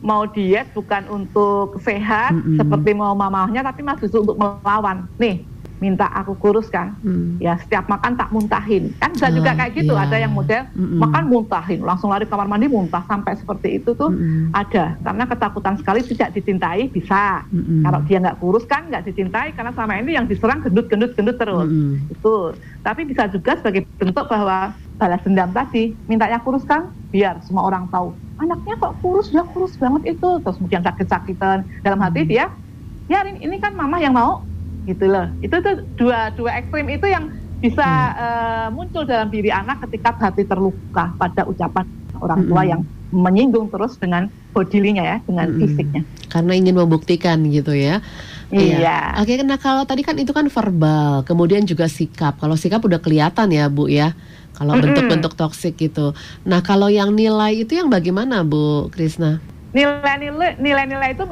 [0.00, 2.56] mau diet bukan untuk sehat hmm.
[2.56, 5.44] seperti mau mamahnya tapi masih untuk melawan nih
[5.80, 7.40] minta aku kurus kan hmm.
[7.40, 8.92] ya setiap makan tak muntahin.
[9.00, 10.04] Kan bisa juga kayak gitu yeah.
[10.06, 14.12] ada yang model mm makan muntahin langsung lari kamar mandi muntah sampai seperti itu tuh
[14.12, 14.94] mm ada.
[15.00, 17.42] Karena ketakutan sekali tidak dicintai bisa.
[17.48, 21.16] Mm kalau dia nggak kurus kan nggak dicintai karena sama ini yang diserang gendut gendut
[21.16, 21.66] gendut terus.
[21.66, 22.52] Mm itu.
[22.84, 27.88] Tapi bisa juga sebagai bentuk bahwa balas dendam tadi mintanya kurus kan biar semua orang
[27.88, 29.28] tahu anaknya kok kurus?
[29.28, 30.28] Dia kurus banget itu.
[30.40, 31.62] Terus kemudian sakit-sakitan.
[31.84, 32.48] Dalam hati dia
[33.10, 34.40] ya ini, ini kan mama yang mau
[34.88, 37.28] gitu loh itu tuh dua dua ekstrim itu yang
[37.60, 38.16] bisa hmm.
[38.16, 41.84] uh, muncul dalam diri anak ketika hati terluka pada ucapan
[42.20, 42.70] orang tua hmm.
[42.72, 45.58] yang menyinggung terus dengan bodilinya ya dengan hmm.
[45.60, 48.00] fisiknya karena ingin membuktikan gitu ya
[48.50, 48.82] Iya.
[48.82, 48.98] iya.
[49.22, 52.34] Oke, nah kalau tadi kan itu kan verbal, kemudian juga sikap.
[52.42, 54.18] Kalau sikap udah kelihatan ya, Bu ya.
[54.58, 56.12] Kalau bentuk-bentuk toksik gitu.
[56.42, 59.38] Nah, kalau yang nilai itu yang bagaimana, Bu Krisna?
[59.70, 61.24] Nilai-nilai nilai-nilai itu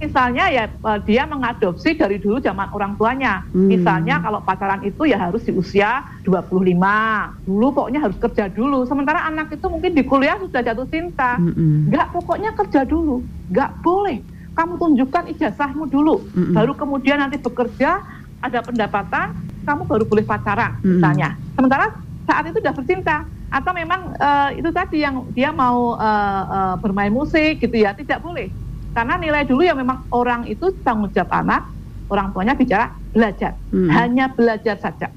[0.00, 3.44] misalnya ya uh, dia mengadopsi dari dulu zaman orang tuanya.
[3.52, 3.68] Hmm.
[3.68, 7.44] Misalnya kalau pacaran itu ya harus di usia 25.
[7.44, 8.88] Dulu pokoknya harus kerja dulu.
[8.88, 11.36] Sementara anak itu mungkin di kuliah sudah jatuh cinta.
[11.36, 11.92] Hmm.
[11.92, 13.20] Enggak, pokoknya kerja dulu.
[13.52, 14.24] Enggak boleh.
[14.56, 16.24] Kamu tunjukkan ijazahmu dulu.
[16.32, 16.56] Hmm.
[16.56, 18.00] Baru kemudian nanti bekerja,
[18.40, 19.36] ada pendapatan,
[19.68, 20.88] kamu baru boleh pacaran hmm.
[20.96, 21.36] misalnya.
[21.52, 21.92] Sementara
[22.24, 23.16] saat itu sudah bercinta
[23.50, 28.22] atau memang uh, itu tadi yang dia mau uh, uh, bermain musik gitu ya tidak
[28.22, 28.46] boleh
[28.90, 31.62] karena nilai dulu ya memang orang itu tanggung jawab anak,
[32.10, 33.90] orang tuanya bicara belajar, hmm.
[33.90, 35.08] hanya belajar saja.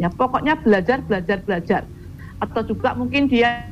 [0.00, 1.82] Ya pokoknya belajar, belajar, belajar.
[2.40, 3.68] Atau juga mungkin dia,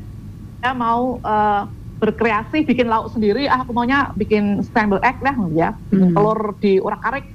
[0.60, 1.66] dia mau uh,
[1.98, 3.50] berkreasi, bikin lauk sendiri.
[3.50, 6.16] Ah, aku maunya bikin scramble egg lah, ya, bikin hmm.
[6.16, 7.26] telur di urak arik.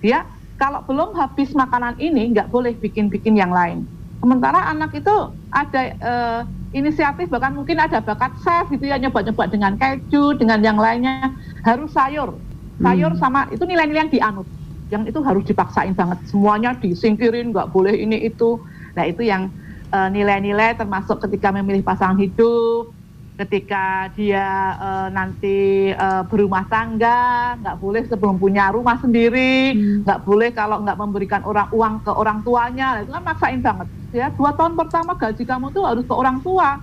[0.00, 0.24] Dia
[0.56, 3.84] kalau belum habis makanan ini nggak boleh bikin-bikin yang lain.
[4.24, 5.12] Sementara anak itu
[5.52, 6.40] ada uh,
[6.76, 11.32] inisiatif bahkan mungkin ada bakat chef gitu ya nyoba-nyoba dengan keju dengan yang lainnya.
[11.64, 12.36] Harus sayur.
[12.84, 13.20] Sayur hmm.
[13.20, 14.46] sama itu nilai-nilai yang dianut.
[14.92, 16.20] Yang itu harus dipaksain banget.
[16.28, 18.60] Semuanya disingkirin nggak boleh ini itu.
[18.94, 19.48] Nah itu yang
[19.90, 22.95] eh, nilai-nilai uh, termasuk ketika memilih pasangan hidup
[23.36, 30.08] ketika dia uh, nanti uh, berumah tangga nggak boleh sebelum punya rumah sendiri hmm.
[30.08, 30.28] nggak hmm.
[30.28, 34.56] boleh kalau nggak memberikan orang uang ke orang tuanya itu kan maksain banget ya dua
[34.56, 36.80] tahun pertama gaji kamu tuh harus ke orang tua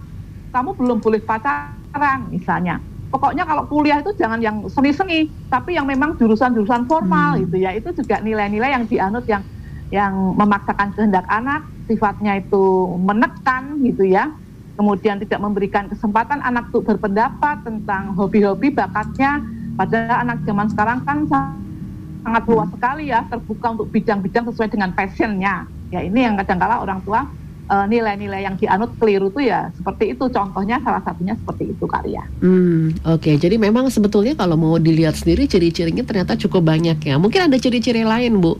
[0.54, 2.78] kamu belum boleh pacaran misalnya
[3.10, 7.50] pokoknya kalau kuliah itu jangan yang seni-seni tapi yang memang jurusan-jurusan formal hmm.
[7.50, 9.42] gitu ya itu juga nilai-nilai yang dianut yang
[9.90, 14.30] yang memaksakan kehendak anak sifatnya itu menekan gitu ya
[14.74, 19.42] kemudian tidak memberikan kesempatan anak untuk berpendapat tentang hobi-hobi bakatnya
[19.78, 25.66] pada anak zaman sekarang kan sangat luas sekali ya terbuka untuk bidang-bidang sesuai dengan passionnya
[25.94, 27.30] ya ini yang kadang-kala orang tua
[27.70, 32.24] uh, nilai-nilai yang dianut keliru tuh ya seperti itu contohnya salah satunya seperti itu karya.
[32.42, 33.22] Hmm, oke.
[33.22, 33.36] Okay.
[33.38, 37.16] Jadi memang sebetulnya kalau mau dilihat sendiri ciri-cirinya ternyata cukup banyak ya.
[37.22, 38.58] Mungkin ada ciri-ciri lain, Bu.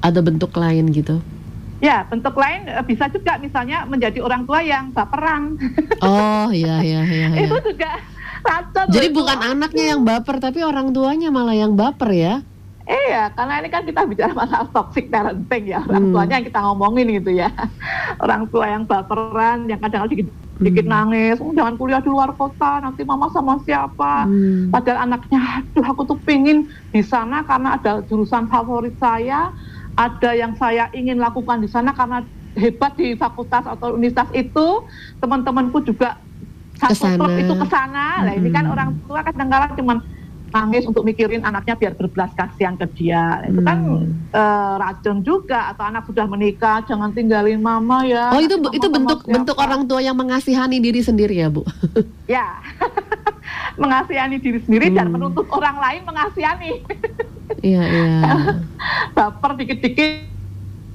[0.00, 1.20] ada bentuk lain gitu?
[1.80, 5.56] Ya, bentuk lain eh, bisa juga misalnya menjadi orang tua yang baperan.
[6.00, 7.28] Oh, iya iya iya.
[7.36, 7.44] iya.
[7.44, 8.00] itu juga
[8.40, 8.88] racun.
[8.88, 12.34] Jadi bukan anaknya yang baper tapi orang tuanya malah yang baper ya?
[12.90, 16.12] Iya, karena ini kan kita bicara masalah toxic parenting ya, orang hmm.
[16.16, 17.48] tuanya yang kita ngomongin gitu ya.
[18.24, 20.26] Orang tua yang baperan, yang kadang dikit,
[20.58, 20.94] dikit hmm.
[20.98, 24.26] nangis, oh, jangan kuliah di luar kota, nanti mama sama siapa.
[24.26, 24.74] Hmm.
[24.74, 29.54] Padahal anaknya, aduh aku tuh pingin di sana karena ada jurusan favorit saya,
[30.00, 32.24] ada yang saya ingin lakukan di sana karena
[32.56, 34.88] hebat di fakultas atau universitas itu,
[35.20, 36.16] teman-temanku juga
[36.80, 38.24] satu itu ke sana.
[38.24, 38.72] Nah, ini kan hmm.
[38.72, 39.98] orang tua kadang-kadang cuman
[40.50, 43.44] nangis untuk mikirin anaknya biar berbelas kasihan ke dia.
[43.46, 44.34] Itu kan hmm.
[44.34, 48.32] uh, racun juga atau anak sudah menikah jangan tinggalin mama ya.
[48.32, 51.62] Oh, itu mama itu bentuk bentuk orang tua yang mengasihani diri sendiri ya, Bu.
[52.26, 52.58] ya.
[53.80, 54.96] mengasihani diri sendiri hmm.
[55.00, 56.84] dan menuntut orang lain mengasihani.
[57.64, 58.12] Iya, iya.
[59.16, 60.30] Baper dikit-dikit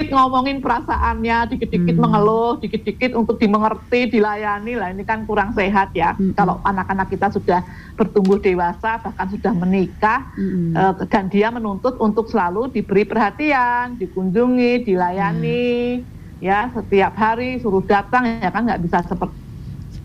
[0.04, 2.04] ngomongin perasaannya, dikit-dikit hmm.
[2.04, 6.14] mengeluh, dikit-dikit untuk dimengerti, dilayani lah ini kan kurang sehat ya.
[6.14, 6.36] Hmm.
[6.36, 7.64] Kalau anak-anak kita sudah
[7.96, 10.76] bertumbuh dewasa, bahkan sudah menikah, hmm.
[10.76, 16.44] uh, dan dia menuntut untuk selalu diberi perhatian, dikunjungi, dilayani, hmm.
[16.44, 19.45] ya setiap hari suruh datang ya kan nggak bisa seperti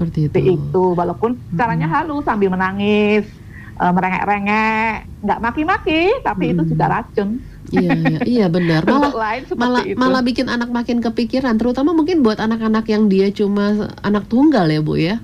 [0.00, 0.56] seperti itu.
[0.56, 0.84] itu.
[0.96, 1.60] Walaupun hmm.
[1.60, 3.28] caranya halus sambil menangis,
[3.76, 6.52] uh, merengek-rengek, nggak maki-maki, tapi hmm.
[6.56, 8.82] itu juga racun iya, iya, iya benar.
[8.90, 9.12] Malah
[9.54, 9.96] malah itu.
[9.98, 14.80] malah bikin anak makin kepikiran, terutama mungkin buat anak-anak yang dia cuma anak tunggal ya,
[14.82, 15.16] Bu ya.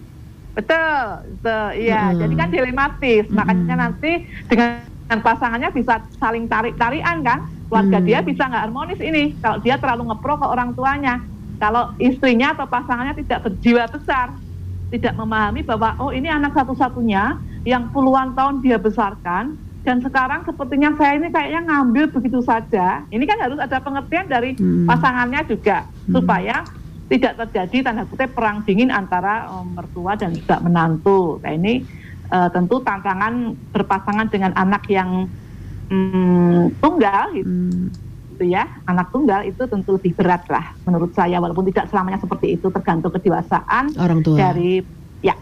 [0.56, 1.04] Betul,
[1.40, 2.12] betul iya.
[2.12, 2.18] Hmm.
[2.22, 3.36] Jadi kan dilematis, hmm.
[3.36, 7.44] makanya nanti dengan pasangannya bisa saling tarik-tarian kan.
[7.66, 8.06] Keluarga hmm.
[8.06, 11.14] dia bisa nggak harmonis ini kalau dia terlalu ngepro ke orang tuanya.
[11.56, 14.36] Kalau istrinya atau pasangannya tidak berjiwa besar,
[14.90, 20.94] tidak memahami bahwa oh ini anak satu-satunya yang puluhan tahun dia besarkan, dan sekarang sepertinya
[20.94, 23.02] saya ini kayaknya ngambil begitu saja.
[23.10, 24.86] Ini kan harus ada pengertian dari hmm.
[24.86, 26.14] pasangannya juga hmm.
[26.14, 26.62] supaya
[27.06, 31.38] tidak terjadi tanda kutip perang dingin antara um, mertua dan juga menantu.
[31.42, 31.86] Nah ini
[32.30, 35.30] uh, tentu tantangan berpasangan dengan anak yang
[35.90, 37.50] um, tunggal gitu.
[37.50, 38.05] Hmm
[38.36, 42.60] gitu ya anak tunggal itu tentu lebih berat lah menurut saya walaupun tidak selamanya seperti
[42.60, 44.84] itu tergantung kedewasaan orang tua dari
[45.24, 45.32] ya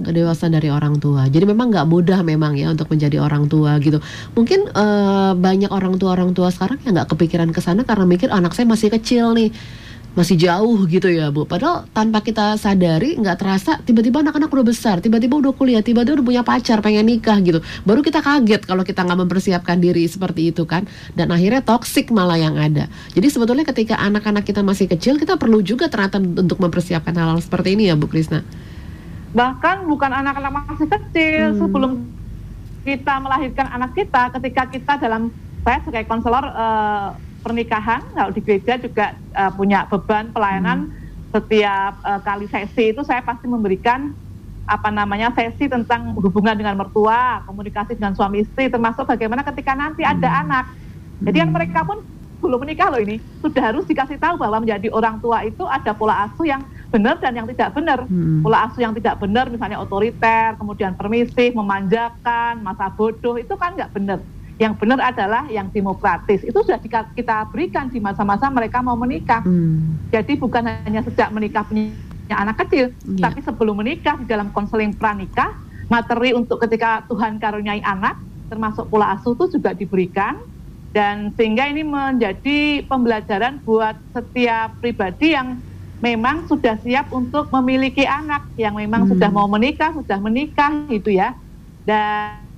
[0.00, 1.26] kedewasaan dari orang tua.
[1.28, 3.98] Jadi memang nggak mudah memang ya untuk menjadi orang tua gitu.
[4.32, 8.30] Mungkin uh, banyak orang tua orang tua sekarang yang nggak kepikiran ke sana karena mikir
[8.32, 9.52] anak saya masih kecil nih
[10.20, 11.48] masih jauh gitu ya Bu.
[11.48, 16.26] Padahal tanpa kita sadari nggak terasa tiba-tiba anak-anak udah besar, tiba-tiba udah kuliah, tiba-tiba udah
[16.28, 17.64] punya pacar, pengen nikah gitu.
[17.88, 20.84] Baru kita kaget kalau kita nggak mempersiapkan diri seperti itu kan.
[21.16, 22.92] Dan akhirnya toksik malah yang ada.
[23.16, 27.72] Jadi sebetulnya ketika anak-anak kita masih kecil kita perlu juga ternyata untuk mempersiapkan hal-hal seperti
[27.74, 28.44] ini ya Bu Krisna
[29.30, 31.58] bahkan bukan anak-anak masih kecil hmm.
[31.62, 31.92] sebelum
[32.82, 35.30] kita melahirkan anak kita ketika kita dalam
[35.62, 41.32] saya sebagai konselor uh, pernikahan kalau di gereja juga uh, punya beban pelayanan hmm.
[41.32, 44.12] setiap uh, kali sesi itu saya pasti memberikan
[44.70, 50.06] apa namanya sesi tentang hubungan dengan mertua komunikasi dengan suami istri termasuk bagaimana ketika nanti
[50.06, 50.40] ada hmm.
[50.46, 50.64] anak
[51.20, 51.98] jadi kan mereka pun
[52.40, 56.24] belum menikah loh ini sudah harus dikasih tahu bahwa menjadi orang tua itu ada pola
[56.24, 58.08] asuh yang benar dan yang tidak benar.
[58.08, 58.40] Hmm.
[58.40, 63.92] Pola asuh yang tidak benar misalnya otoriter, kemudian permisif, memanjakan, masa bodoh itu kan nggak
[63.92, 64.18] benar.
[64.60, 66.44] Yang benar adalah yang demokratis.
[66.44, 66.76] Itu sudah
[67.16, 69.40] kita berikan di masa-masa mereka mau menikah.
[69.40, 69.96] Hmm.
[70.12, 71.96] Jadi bukan hanya sejak menikah punya
[72.36, 73.24] anak kecil, yeah.
[73.24, 75.48] tapi sebelum menikah di dalam konseling pranikah,
[75.88, 78.20] materi untuk ketika Tuhan karuniai anak,
[78.52, 80.36] termasuk pola asuh itu juga diberikan
[80.90, 85.62] dan sehingga ini menjadi pembelajaran buat setiap pribadi yang
[86.02, 89.10] memang sudah siap untuk memiliki anak yang memang hmm.
[89.14, 91.36] sudah mau menikah, sudah menikah gitu ya.
[91.86, 92.49] Dan,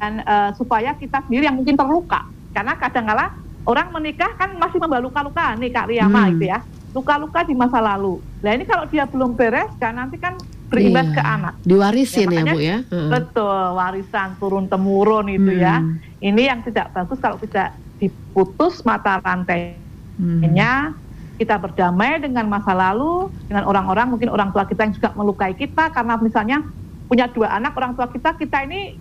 [0.00, 2.24] dan uh, supaya kita sendiri yang mungkin terluka.
[2.56, 3.36] Karena kadang-kala
[3.68, 6.30] orang menikah kan masih membawa luka-luka nih Kak Riyama hmm.
[6.34, 6.58] gitu ya.
[6.90, 8.18] Luka-luka di masa lalu.
[8.40, 10.34] Nah ini kalau dia belum beres kan nanti kan
[10.72, 11.14] berimbas iya.
[11.14, 11.54] ke anak.
[11.62, 12.78] Diwarisin ya, ya Bu ya.
[12.88, 15.78] Betul, warisan turun temurun itu ya.
[15.78, 16.00] hmm.
[16.18, 16.26] ya.
[16.32, 19.76] Ini yang tidak bagus kalau tidak diputus mata rantainya.
[20.16, 20.96] Hmm
[21.40, 25.88] kita berdamai dengan masa lalu, dengan orang-orang, mungkin orang tua kita yang juga melukai kita
[25.88, 26.60] karena misalnya
[27.08, 29.00] punya dua anak, orang tua kita, kita ini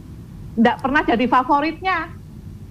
[0.59, 1.97] tidak pernah jadi favoritnya.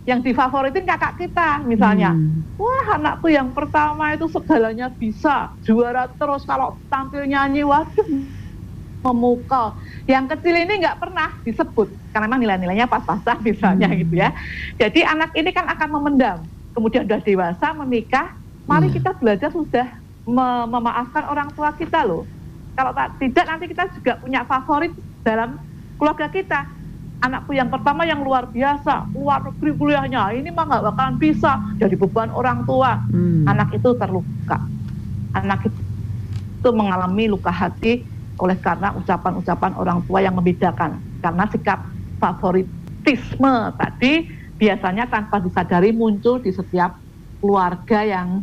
[0.08, 2.16] Yang difavoritin kakak kita misalnya.
[2.16, 2.40] Hmm.
[2.56, 8.08] Wah anakku yang pertama itu segalanya bisa, juara terus kalau tampil nyanyi, waduh
[9.04, 9.76] memukau.
[10.08, 13.98] Yang kecil ini nggak pernah disebut karena memang nilai-nilainya pas-pasan misalnya hmm.
[14.00, 14.32] gitu ya.
[14.80, 16.38] Jadi anak ini kan akan memendam.
[16.72, 18.32] Kemudian sudah dewasa menikah,
[18.68, 18.96] Mari hmm.
[19.00, 19.86] kita belajar sudah
[20.28, 22.24] mem memaafkan orang tua kita loh.
[22.76, 25.60] Kalau tak, tidak nanti kita juga punya favorit dalam
[26.00, 26.77] keluarga kita.
[27.18, 31.94] Anakku yang pertama yang luar biasa, luar negeri kuliahnya, ini mah nggak bakalan bisa jadi
[31.98, 33.02] beban orang tua.
[33.10, 33.46] Hmm.
[33.46, 34.58] Anak itu terluka,
[35.34, 38.06] anak itu mengalami luka hati
[38.38, 41.90] oleh karena ucapan-ucapan orang tua yang membedakan, karena sikap
[42.22, 44.26] favoritisme tadi
[44.58, 46.98] biasanya tanpa disadari muncul di setiap
[47.38, 48.42] keluarga yang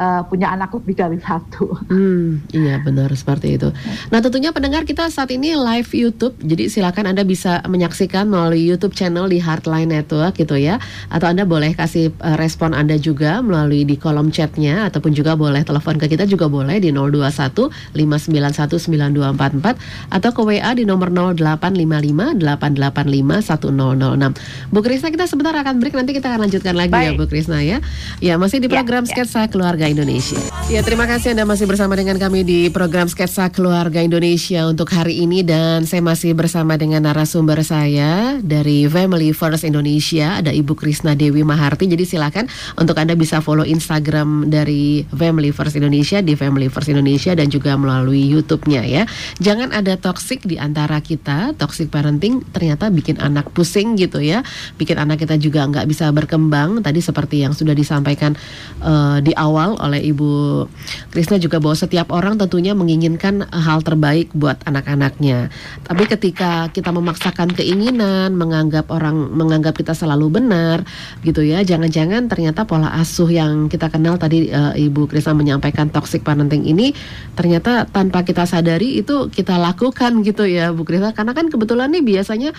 [0.00, 1.76] uh, punya anak lebih dari satu.
[1.92, 3.68] Hmm, iya benar seperti itu.
[4.08, 8.96] Nah tentunya pendengar kita saat ini live YouTube, jadi silakan anda bisa menyaksikan melalui YouTube
[8.96, 10.80] channel di Heartline Network gitu ya,
[11.12, 15.60] atau anda boleh kasih uh, respon anda juga melalui di kolom chatnya, ataupun juga boleh
[15.60, 22.40] telepon ke kita juga boleh di 021 591 9244 atau ke WA di nomor 0855
[22.40, 24.72] 885 1006.
[24.72, 27.12] Bu Krisna kita sebentar akan break nanti kita akan lanjutkan lagi ya, Baik.
[27.12, 27.78] ya Bu Krisna ya.
[28.22, 30.38] Ya masih di ya, program ya, sketsa keluarga Indonesia.
[30.70, 35.18] Ya, terima kasih Anda masih bersama dengan kami di program Sketsa Keluarga Indonesia untuk hari
[35.26, 41.18] ini dan saya masih bersama dengan narasumber saya dari Family First Indonesia, ada Ibu Krisna
[41.18, 41.90] Dewi Maharti.
[41.90, 42.46] Jadi silakan
[42.78, 47.74] untuk Anda bisa follow Instagram dari Family First Indonesia di Family First Indonesia dan juga
[47.74, 49.02] melalui YouTube-nya ya.
[49.42, 54.46] Jangan ada toxic di antara kita, toxic parenting ternyata bikin anak pusing gitu ya.
[54.78, 56.78] Bikin anak kita juga nggak bisa berkembang.
[56.78, 58.38] Tadi seperti yang sudah disampaikan
[58.86, 60.64] uh, di awal oleh Ibu
[61.10, 65.48] Krisna juga bahwa setiap orang tentunya menginginkan hal terbaik buat anak-anaknya.
[65.84, 70.84] Tapi ketika kita memaksakan keinginan, menganggap orang menganggap kita selalu benar,
[71.24, 76.22] gitu ya, jangan-jangan ternyata pola asuh yang kita kenal tadi uh, Ibu Krisna menyampaikan toxic
[76.22, 76.92] parenting ini
[77.34, 81.16] ternyata tanpa kita sadari itu kita lakukan gitu ya Bu Krisna.
[81.16, 82.50] Karena kan kebetulan nih biasanya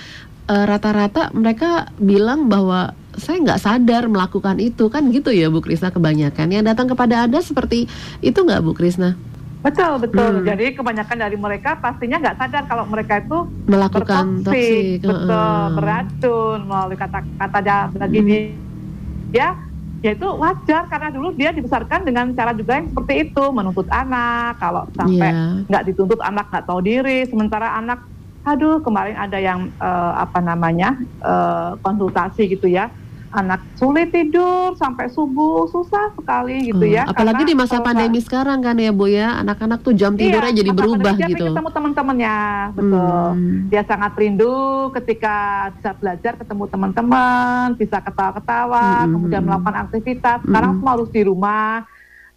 [0.49, 5.59] eh, rata-rata uh, mereka bilang bahwa saya nggak sadar melakukan itu kan gitu ya Bu
[5.59, 7.87] Krisna kebanyakan yang datang kepada anda seperti
[8.23, 9.19] itu nggak Bu Krisna?
[9.61, 10.41] Betul betul.
[10.41, 10.47] Hmm.
[10.47, 15.69] Jadi kebanyakan dari mereka pastinya nggak sadar kalau mereka itu melakukan toksik, betul uh.
[15.77, 17.59] beracun melalui kata-kata
[17.93, 19.35] lagi hmm.
[19.35, 19.53] ya
[20.01, 24.89] itu wajar karena dulu dia dibesarkan dengan cara juga yang seperti itu menuntut anak kalau
[24.97, 25.61] sampai iya.
[25.69, 25.89] nggak yeah.
[25.93, 28.01] dituntut anak nggak tahu diri sementara anak
[28.41, 32.89] aduh kemarin ada yang uh, apa namanya uh, konsultasi gitu ya
[33.31, 37.03] anak sulit tidur sampai subuh susah sekali gitu hmm, ya.
[37.07, 40.59] Apalagi di masa pandemi sekarang kan ya Bu ya, anak-anak tuh jam iya, tidurnya iya,
[40.59, 41.47] jadi berubah dia gitu.
[41.47, 42.37] ketemu teman-temannya,
[42.75, 43.25] betul.
[43.31, 43.59] Hmm.
[43.71, 44.55] Dia sangat rindu
[44.99, 45.35] ketika
[45.79, 49.11] bisa belajar ketemu teman-teman, bisa ketawa-ketawa, hmm.
[49.15, 50.39] kemudian melakukan aktivitas.
[50.43, 50.77] Sekarang hmm.
[50.83, 51.87] semua harus di rumah.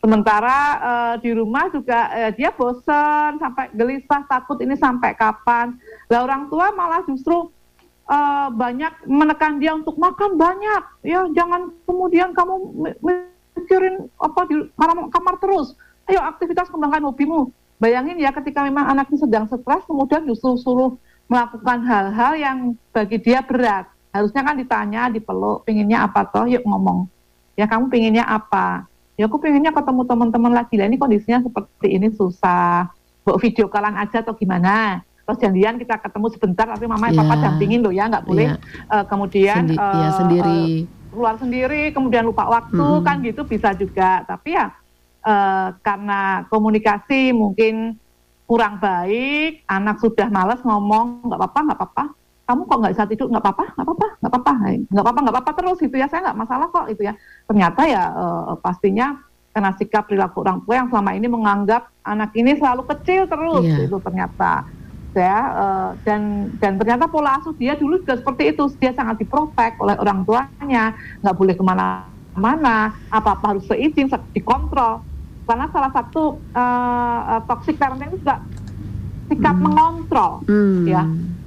[0.05, 5.75] Sementara uh, di rumah juga uh, dia bosan sampai gelisah takut ini sampai kapan.
[6.13, 7.49] Lah orang tua malah justru
[8.09, 10.83] uh, banyak menekan dia untuk makan banyak.
[11.05, 12.55] Ya jangan kemudian kamu
[13.57, 15.77] mikirin apa di kamar, kamar terus.
[16.05, 17.49] Ayo aktivitas kembangkan hobimu.
[17.81, 22.59] Bayangin ya ketika memang anaknya sedang stres kemudian justru suruh melakukan hal-hal yang
[22.93, 23.89] bagi dia berat.
[24.15, 26.47] Harusnya kan ditanya dipeluk pinginnya apa toh?
[26.47, 27.11] Yuk ngomong.
[27.59, 28.87] Ya kamu pinginnya apa?
[29.15, 30.75] Ya aku pinginnya ketemu teman-teman lagi.
[30.79, 32.91] Lah ini kondisinya seperti ini susah.
[33.25, 37.19] Buat video kalian aja atau gimana terus janjian kita ketemu sebentar tapi mama yeah.
[37.25, 38.93] papa dampingin loh ya nggak boleh yeah.
[38.93, 43.07] uh, kemudian Sendi uh, ya, sendiri uh, keluar sendiri kemudian lupa waktu mm -hmm.
[43.07, 44.75] kan gitu bisa juga tapi ya
[45.25, 47.97] uh, karena komunikasi mungkin
[48.45, 52.05] kurang baik anak sudah malas ngomong nggak apa-apa nggak apa-apa
[52.45, 54.53] kamu kok nggak bisa tidur nggak apa-apa nggak apa-apa nggak apa-apa
[54.93, 57.17] nggak apa-apa nggak apa-apa terus itu ya saya nggak masalah kok itu ya
[57.49, 59.17] ternyata ya uh, pastinya
[59.55, 63.87] karena sikap perilaku orang tua yang selama ini menganggap anak ini selalu kecil terus yeah.
[63.87, 64.67] itu ternyata
[65.15, 68.67] ya uh, dan dan ternyata pola asuh dia dulu juga seperti itu.
[68.83, 75.01] Dia sangat diprotek oleh orang tuanya nggak boleh ke mana-mana apa apa harus seizin dikontrol.
[75.45, 78.41] Karena salah satu uh, toxic parenting itu juga
[79.29, 79.65] sikap hmm.
[79.65, 80.85] mengontrol hmm.
[80.89, 81.03] ya.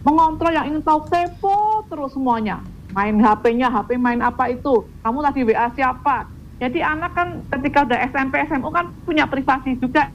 [0.07, 2.63] Mengontrol yang ingin tahu kepo terus semuanya.
[2.95, 4.87] Main HP-nya HP main apa itu?
[5.03, 6.25] Kamu tadi WA siapa?
[6.57, 10.09] Jadi anak kan ketika udah SMP SMU kan punya privasi juga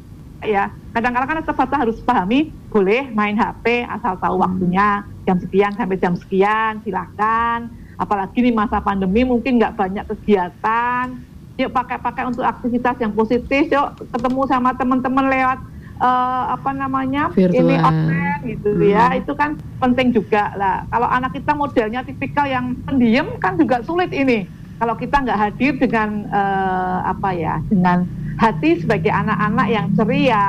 [0.44, 4.44] ya kadang-kadang kan tetap harus pahami boleh main HP asal tahu hmm.
[4.44, 4.86] waktunya
[5.24, 11.14] jam sekian sampai jam sekian silakan apalagi di masa pandemi mungkin nggak banyak kegiatan
[11.60, 15.58] yuk pakai-pakai untuk aktivitas yang positif yuk ketemu sama teman-teman lewat
[16.02, 17.62] uh, apa namanya Virtual.
[17.62, 18.82] ini online gitu hmm.
[18.90, 23.84] ya itu kan penting juga lah kalau anak kita modelnya tipikal yang pendiam kan juga
[23.86, 24.48] sulit ini
[24.82, 28.02] kalau kita nggak hadir dengan uh, apa ya dengan
[28.38, 30.46] hati sebagai anak-anak yang ceria,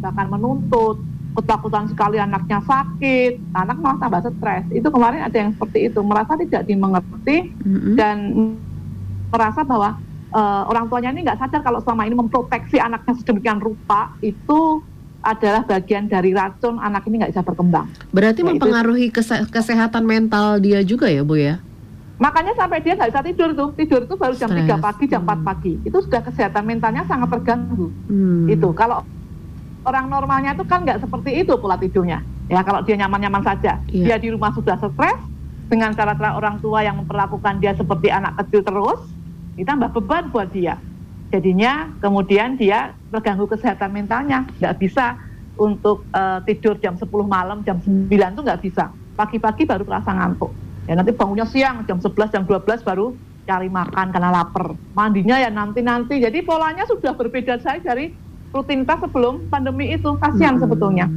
[0.00, 1.00] bahkan menuntut,
[1.32, 4.64] ketakutan sekali anaknya sakit, anak malah tambah stres.
[4.72, 7.94] Itu kemarin ada yang seperti itu, merasa tidak dimengerti mm-hmm.
[7.96, 8.16] dan
[9.32, 9.96] merasa bahwa
[10.36, 14.84] uh, orang tuanya ini nggak sadar kalau selama ini memproteksi anaknya sedemikian rupa itu
[15.22, 17.86] adalah bagian dari racun anak ini nggak bisa berkembang.
[18.10, 21.62] Berarti ya, mempengaruhi kese kesehatan mental dia juga ya Bu ya?
[22.22, 24.78] Makanya sampai dia nggak bisa tidur tuh, tidur itu baru jam Stress.
[24.78, 25.42] 3 pagi, jam hmm.
[25.42, 25.72] 4 pagi.
[25.82, 27.90] Itu sudah kesehatan mentalnya sangat terganggu.
[28.06, 28.46] Hmm.
[28.46, 29.02] Itu kalau
[29.82, 32.22] orang normalnya itu kan nggak seperti itu pola tidurnya.
[32.46, 34.14] Ya kalau dia nyaman-nyaman saja, yeah.
[34.14, 35.18] dia di rumah sudah stres
[35.66, 39.02] dengan cara-cara orang tua yang memperlakukan dia seperti anak kecil terus,
[39.58, 40.78] ditambah beban buat dia.
[41.34, 45.18] Jadinya kemudian dia terganggu kesehatan mentalnya, nggak bisa
[45.58, 48.94] untuk uh, tidur jam 10 malam, jam 9 itu nggak bisa.
[49.18, 50.52] Pagi-pagi baru terasa ngantuk.
[50.92, 53.16] Ya nanti bangunnya siang, jam 11, jam 12 baru
[53.48, 54.76] cari makan karena lapar.
[54.92, 56.20] Mandinya ya nanti-nanti.
[56.20, 58.12] Jadi polanya sudah berbeda saya dari
[58.52, 60.12] rutinitas sebelum pandemi itu.
[60.20, 60.62] Kasihan hmm.
[60.68, 61.08] sebetulnya.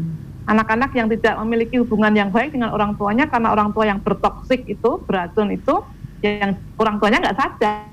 [0.47, 4.63] Anak-anak yang tidak memiliki hubungan yang baik dengan orang tuanya karena orang tua yang bertoksik
[4.63, 5.83] itu, beracun itu,
[6.23, 7.91] yang orang tuanya nggak sadar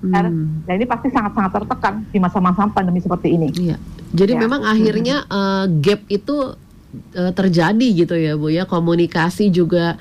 [0.00, 0.64] Hmm.
[0.64, 3.52] Dan ini pasti sangat-sangat tertekan di masa-masa pandemi seperti ini.
[3.52, 3.76] Iya.
[4.16, 4.40] Jadi ya.
[4.40, 6.56] memang akhirnya uh, gap itu
[7.12, 8.64] uh, terjadi gitu ya Bu ya.
[8.64, 10.00] Komunikasi juga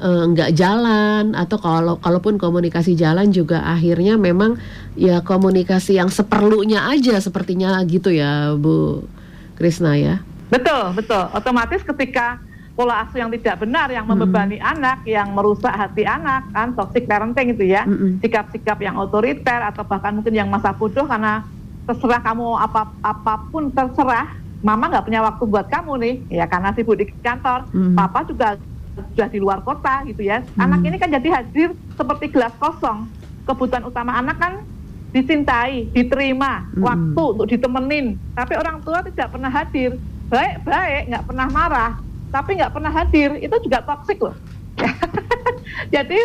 [0.00, 4.56] uh, nggak jalan atau kalau kalaupun komunikasi jalan juga akhirnya memang
[4.96, 9.04] ya komunikasi yang seperlunya aja sepertinya gitu ya Bu
[9.60, 10.24] Krisna ya.
[10.50, 11.30] Betul, betul.
[11.30, 12.40] Otomatis ketika
[12.74, 14.72] pola asuh yang tidak benar yang membebani mm.
[14.72, 17.84] anak, yang merusak hati anak kan toxic parenting itu ya.
[18.24, 21.44] Sikap-sikap mm yang otoriter atau bahkan mungkin yang masa bodoh karena
[21.84, 24.40] terserah kamu apa apa pun terserah.
[24.60, 27.64] Mama nggak punya waktu buat kamu nih, ya karena sibuk di kantor.
[27.72, 27.96] Mm.
[27.96, 28.60] Papa juga
[29.14, 30.44] sudah di luar kota gitu ya.
[30.56, 30.64] Mm.
[30.64, 33.08] Anak ini kan jadi hadir seperti gelas kosong.
[33.48, 34.52] Kebutuhan utama anak kan
[35.10, 36.82] dicintai, diterima, mm.
[36.84, 38.20] waktu untuk ditemenin.
[38.36, 39.98] Tapi orang tua tidak pernah hadir.
[40.30, 41.92] Baik-baik, nggak pernah marah
[42.30, 44.34] tapi nggak pernah hadir itu juga toksik loh
[45.94, 46.18] jadi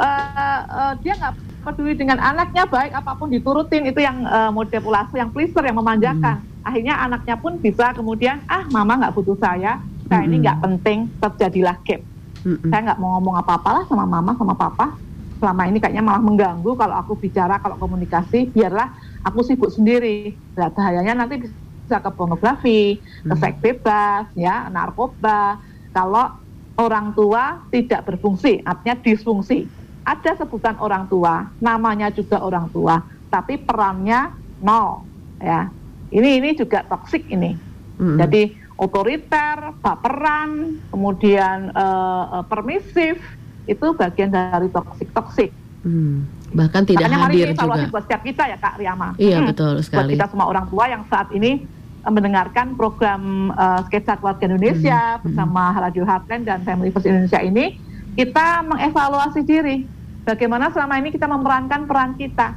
[0.00, 4.82] uh, uh, dia nggak peduli dengan anaknya baik apa pun diturutin itu yang uh, model
[4.82, 6.66] pulasi yang pleaser yang memanjakan hmm.
[6.66, 9.78] akhirnya anaknya pun bisa kemudian ah mama nggak butuh saya
[10.10, 10.28] saya hmm.
[10.32, 12.00] ini nggak penting terjadilah gap
[12.44, 12.70] hmm.
[12.70, 14.94] saya nggak mau ngomong apa-apalah sama mama sama papa
[15.42, 18.94] selama ini kayaknya malah mengganggu kalau aku bicara kalau komunikasi biarlah
[19.26, 21.50] aku sibuk sendiri nah, bahayanya nanti
[21.92, 23.36] bisa ke pornografi, ke hmm.
[23.36, 25.60] seks bebas, ya, narkoba.
[25.92, 26.32] Kalau
[26.80, 29.68] orang tua tidak berfungsi, artinya disfungsi.
[30.00, 34.32] Ada sebutan orang tua, namanya juga orang tua, tapi perannya
[34.64, 35.04] nol,
[35.36, 35.68] ya.
[36.08, 37.60] Ini ini juga toksik ini.
[38.00, 38.16] Hmm.
[38.16, 43.22] Jadi otoriter, baperan, kemudian uh, permisif,
[43.70, 45.50] itu bagian dari toksik toksik.
[45.86, 46.26] Hmm.
[46.52, 49.08] Bahkan tidak Makanya hadir mari evaluasi buat setiap kita ya Kak Riama.
[49.18, 49.48] Iya hmm.
[49.54, 49.98] betul sekali.
[49.98, 51.62] Buat kita semua orang tua yang saat ini
[52.02, 55.22] mendengarkan program uh, Sketsa Keluarga Indonesia hmm.
[55.22, 57.78] bersama Radio Heartland dan Family First Indonesia ini,
[58.18, 59.86] kita mengevaluasi diri.
[60.22, 62.54] Bagaimana selama ini kita memerankan peran kita.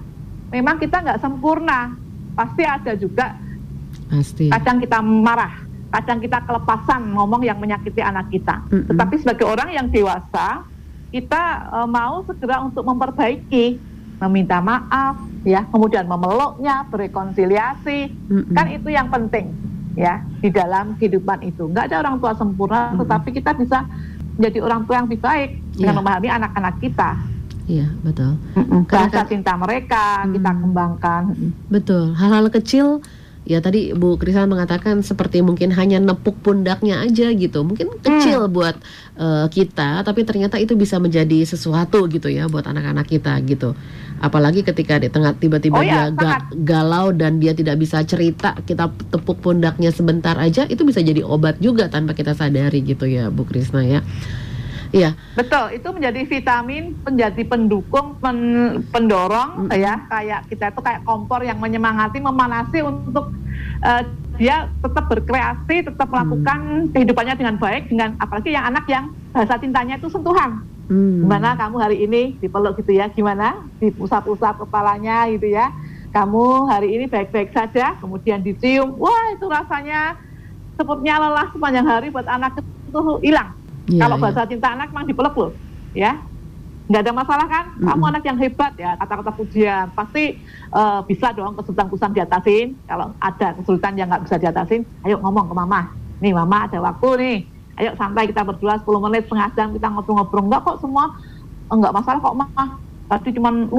[0.54, 1.98] Memang kita nggak sempurna,
[2.38, 3.38] pasti ada juga.
[4.06, 4.54] Pasti.
[4.54, 5.65] Kadang kita marah,
[5.96, 8.60] kadang kita kelepasan ngomong yang menyakiti anak kita.
[8.68, 8.92] -hmm.
[8.92, 10.68] Tetapi sebagai orang yang dewasa,
[11.16, 13.80] kita uh, mau segera untuk memperbaiki
[14.20, 18.56] meminta maaf, ya, kemudian memeluknya, berrekonsiliasi, mm-hmm.
[18.56, 19.52] kan itu yang penting,
[20.00, 21.68] ya, di dalam kehidupan itu.
[21.68, 23.00] Nggak ada orang tua sempurna, mm-hmm.
[23.04, 23.84] tetapi kita bisa
[24.36, 25.76] menjadi orang tua yang lebih baik yeah.
[25.80, 26.00] dengan iya.
[26.00, 27.10] memahami anak-anak kita.
[27.66, 28.38] Iya betul.
[28.54, 28.86] Mm-mm.
[28.86, 30.38] Bahasa cinta mereka mm.
[30.38, 31.24] kita kembangkan.
[31.66, 32.14] Betul.
[32.14, 33.02] Hal-hal kecil
[33.46, 37.62] ya tadi Bu Krisa mengatakan seperti mungkin hanya nepuk pundaknya aja gitu.
[37.62, 38.54] Mungkin kecil hmm.
[38.54, 38.76] buat
[39.16, 43.78] uh, kita tapi ternyata itu bisa menjadi sesuatu gitu ya buat anak-anak kita gitu.
[44.18, 46.34] Apalagi ketika di tengah tiba-tiba oh, ya, dia ga,
[46.66, 51.62] galau dan dia tidak bisa cerita kita tepuk pundaknya sebentar aja itu bisa jadi obat
[51.62, 54.02] juga tanpa kita sadari gitu ya Bu Krisna ya
[54.96, 55.12] Iya.
[55.36, 58.40] Betul, itu menjadi vitamin, menjadi pendukung, pen,
[58.96, 59.76] pendorong mm.
[59.76, 63.36] ya, kayak kita itu kayak kompor yang menyemangati, memanasi untuk
[63.84, 64.02] uh,
[64.40, 66.96] dia tetap berkreasi, tetap melakukan mm.
[66.96, 70.64] kehidupannya dengan baik dengan apalagi yang anak yang bahasa cintanya itu sentuhan.
[70.88, 71.28] Mm.
[71.28, 73.68] Gimana kamu hari ini dipeluk gitu ya, gimana?
[73.84, 75.76] Dipusat-pusat kepalanya gitu ya.
[76.16, 78.96] Kamu hari ini baik-baik saja, kemudian dicium.
[78.96, 80.16] Wah, itu rasanya
[80.80, 84.24] sepertinya lelah sepanjang hari buat anak itu hilang Yeah, Kalau yeah.
[84.24, 85.52] bahasa cinta anak memang dipeluk loh,
[85.94, 86.18] ya.
[86.86, 87.66] Nggak ada masalah kan?
[87.66, 87.88] Mm -hmm.
[87.90, 89.86] Kamu anak yang hebat ya, kata-kata pujian.
[89.98, 90.38] Pasti
[90.74, 92.68] uh, bisa dong kesulitan-kesulitan diatasin.
[92.86, 95.82] Kalau ada kesulitan yang nggak bisa diatasin, ayo ngomong ke mama.
[96.22, 97.38] Nih mama ada waktu nih.
[97.76, 100.46] Ayo santai kita berdua 10 menit, setengah jam kita ngobrol-ngobrol.
[100.46, 101.10] Enggak kok semua,
[101.74, 102.64] enggak masalah kok mama.
[103.10, 103.70] Tadi cuman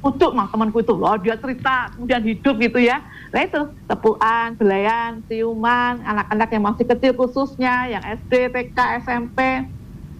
[0.00, 5.20] untuk mah temanku itu loh dia cerita kemudian hidup gitu ya nah itu tepuan belayan
[5.28, 9.68] ciuman anak-anak yang masih kecil khususnya yang SD TK SMP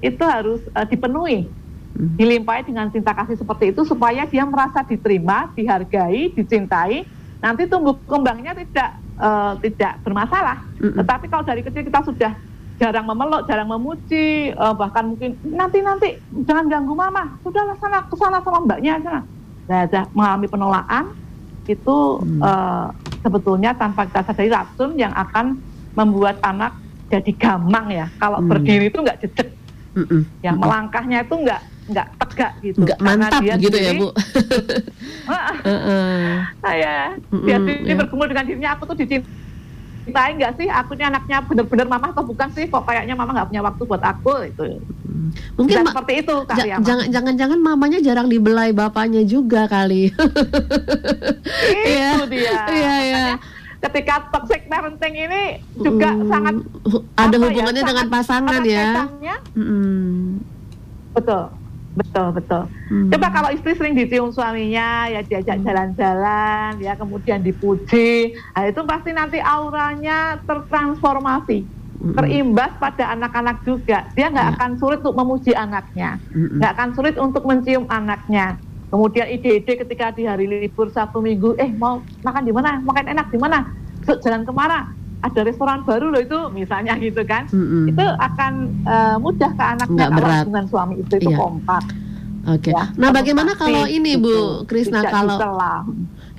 [0.01, 2.17] itu harus uh, dipenuhi hmm.
[2.17, 7.05] dilimpahi dengan cinta kasih seperti itu supaya dia merasa diterima dihargai dicintai
[7.41, 10.61] nanti tumbuh kembangnya tidak uh, tidak bermasalah.
[10.81, 10.97] Mm.
[11.01, 12.33] Tetapi kalau dari kecil kita sudah
[12.81, 16.17] jarang memeluk, jarang memuji, uh, bahkan mungkin nanti nanti
[16.49, 19.21] jangan ganggu mama, sudahlah sana ke sana sama mbaknya sana.
[19.71, 21.15] Nah, mengalami penolakan
[21.71, 22.43] itu mm.
[22.43, 22.91] uh,
[23.23, 25.63] sebetulnya tanpa kita sadari racun yang akan
[25.95, 26.75] membuat anak
[27.07, 28.07] jadi gamang ya.
[28.19, 28.51] Kalau mm.
[28.51, 29.55] berdiri itu nggak jejak,
[29.95, 30.23] mm -mm.
[30.43, 32.83] yang melangkahnya itu nggak nggak tegak gitu.
[32.83, 34.11] Nggak mantap dia gitu ya bu.
[34.11, 36.27] uh, uh.
[36.67, 37.15] Nah, ya,
[37.47, 39.40] dia mm -mm, bergumul dengan dirinya aku tuh dicintai
[40.13, 40.67] nggak sih?
[40.69, 42.67] Aku ini anaknya benar-benar mama atau bukan sih?
[42.67, 44.63] Kok kayaknya mama nggak punya waktu buat aku itu.
[45.55, 46.77] Mungkin seperti itu kali ya.
[46.83, 50.11] Jangan jangan mamanya jarang dibelai bapaknya juga kali.
[51.71, 52.13] itu iya.
[52.27, 52.61] dia.
[52.69, 53.27] Iya iya
[53.81, 56.55] ketika toxic parenting ini juga mm, sangat
[57.17, 58.93] ada ya, hubungannya ya, dengan pasangan ya.
[59.57, 60.45] Mm.
[61.17, 61.60] Betul.
[61.91, 62.71] Betul betul.
[62.87, 63.11] Hmm.
[63.11, 65.67] Coba kalau istri sering dicium suaminya, ya diajak hmm.
[65.67, 66.87] jalan-jalan, hmm.
[66.87, 72.15] ya kemudian dipuji, nah itu pasti nanti auranya tertransformasi, hmm.
[72.15, 74.07] terimbas pada anak-anak juga.
[74.15, 74.53] Dia nggak ya.
[74.55, 76.63] akan sulit untuk memuji anaknya, hmm.
[76.63, 76.79] nggak hmm.
[76.79, 78.55] akan sulit untuk mencium anaknya.
[78.91, 83.27] Kemudian ide-ide ketika di hari libur satu minggu, eh mau makan di mana, makan enak
[83.31, 83.67] di mana,
[84.03, 84.91] jalan ke mana,
[85.21, 87.93] ada restoran baru loh itu misalnya gitu kan mm-hmm.
[87.93, 88.53] itu akan
[88.89, 91.39] uh, mudah ke anaknya kalau hubungan suami itu itu iya.
[91.39, 91.85] kompak
[92.49, 92.73] Oke.
[92.73, 92.75] Okay.
[92.75, 95.37] Ya, nah, bagaimana kalau ini Bu Krisna kalau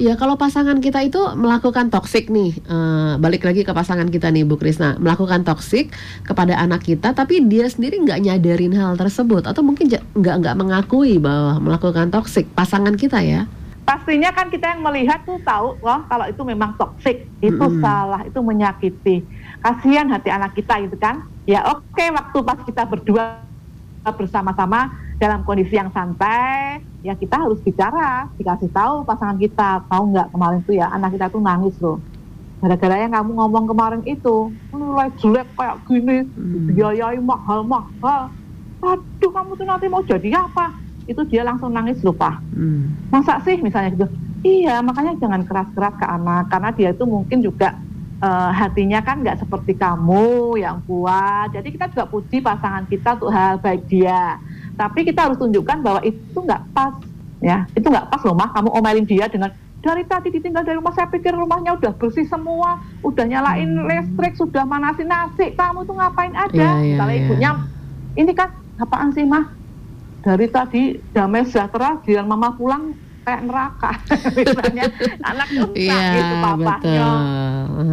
[0.02, 4.50] Ya kalau pasangan kita itu melakukan toksik nih, uh, balik lagi ke pasangan kita nih
[4.50, 5.94] Bu Krisna, melakukan toksik
[6.26, 11.22] kepada anak kita, tapi dia sendiri nggak nyadarin hal tersebut atau mungkin nggak nggak mengakui
[11.22, 13.46] bahwa melakukan toksik pasangan kita ya?
[13.92, 17.84] Pastinya kan kita yang melihat tuh tahu loh kalau itu memang toksik itu mm.
[17.84, 19.20] salah itu menyakiti.
[19.60, 21.28] Kasihan hati anak kita gitu kan.
[21.44, 23.44] Ya oke okay, waktu pas kita berdua
[24.16, 29.84] bersama-sama dalam kondisi yang santai ya kita harus bicara dikasih tahu pasangan kita.
[29.92, 32.00] Tahu nggak kemarin tuh ya anak kita tuh nangis loh.
[32.64, 36.80] Gara-gara yang kamu ngomong kemarin itu mulai jelek kayak gini mm.
[36.80, 38.32] biayai mahal mahal
[38.82, 40.74] aduh kamu tuh nanti mau jadi apa
[41.12, 42.39] itu dia langsung nangis lupa.
[42.55, 42.95] Hmm.
[43.12, 44.07] Masa sih misalnya gitu?
[44.41, 47.78] Iya, makanya jangan keras-keras ke anak karena dia itu mungkin juga
[48.26, 51.53] uh, hatinya kan nggak seperti kamu yang kuat.
[51.53, 54.41] Jadi kita juga puji pasangan kita untuk hal baik dia.
[54.74, 56.97] Tapi kita harus tunjukkan bahwa itu nggak pas,
[57.38, 57.70] ya.
[57.78, 58.49] Itu nggak pas loh mah.
[58.49, 62.82] Kamu omelin dia dengan dari tadi ditinggal dari rumah saya pikir rumahnya udah bersih semua,
[63.01, 63.86] udah nyalain hmm.
[63.89, 65.53] listrik, sudah manasin nasi.
[65.57, 66.53] Kamu tuh ngapain aja?
[66.53, 67.22] Yeah, yeah, Kalau yeah.
[67.26, 67.51] ibunya,
[68.18, 69.61] ini kan apaan sih mah?
[70.22, 72.93] Dari tadi damai sejahtera dia mama pulang
[73.26, 73.91] kayak neraka.
[74.38, 74.86] Misalnya
[75.22, 77.09] anak tuh yeah, itu papanya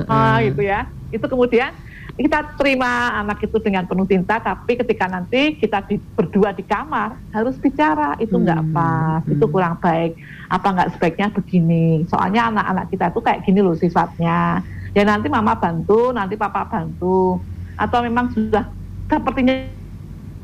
[0.09, 0.89] ah, itu ya.
[1.13, 1.73] Itu kemudian
[2.19, 7.15] kita terima anak itu dengan penuh cinta tapi ketika nanti kita di, berdua di kamar
[7.31, 9.39] harus bicara itu nggak hmm, pas hmm.
[9.39, 10.19] itu kurang baik
[10.51, 12.05] apa nggak sebaiknya begini?
[12.11, 14.65] Soalnya anak-anak kita itu kayak gini loh sifatnya.
[14.97, 17.41] Ya nanti mama bantu nanti papa bantu.
[17.79, 18.67] Atau memang sudah
[19.07, 19.55] sepertinya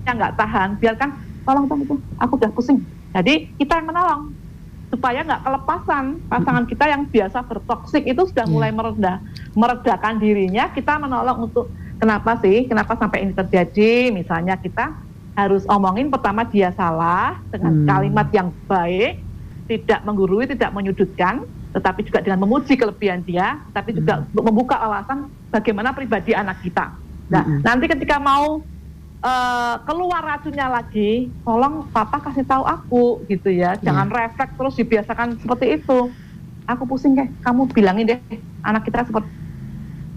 [0.04, 1.10] nggak tahan biarkan
[1.44, 2.80] tolong tolong itu aku udah pusing
[3.14, 4.22] jadi kita yang menolong
[4.94, 8.78] supaya nggak kelepasan pasangan kita yang biasa bertoksik itu sudah mulai iya.
[8.78, 9.16] meredah
[9.58, 11.66] meredakan dirinya kita menolong untuk
[11.98, 14.94] kenapa sih kenapa sampai ini terjadi misalnya kita
[15.34, 17.86] harus omongin pertama dia salah dengan hmm.
[17.90, 19.18] kalimat yang baik
[19.66, 21.42] tidak menggurui tidak menyudutkan
[21.74, 24.46] tetapi juga dengan memuji kelebihan dia tapi juga hmm.
[24.46, 26.94] membuka alasan bagaimana pribadi anak kita
[27.26, 27.66] nah hmm.
[27.66, 28.62] nanti ketika mau
[29.24, 33.74] uh, keluar racunnya lagi, tolong papa kasih tahu aku gitu ya.
[33.80, 33.90] Iya.
[33.90, 34.16] Jangan yeah.
[34.28, 36.12] refleks terus dibiasakan seperti itu.
[36.64, 38.20] Aku pusing deh, kamu bilangin deh
[38.64, 39.28] anak kita seperti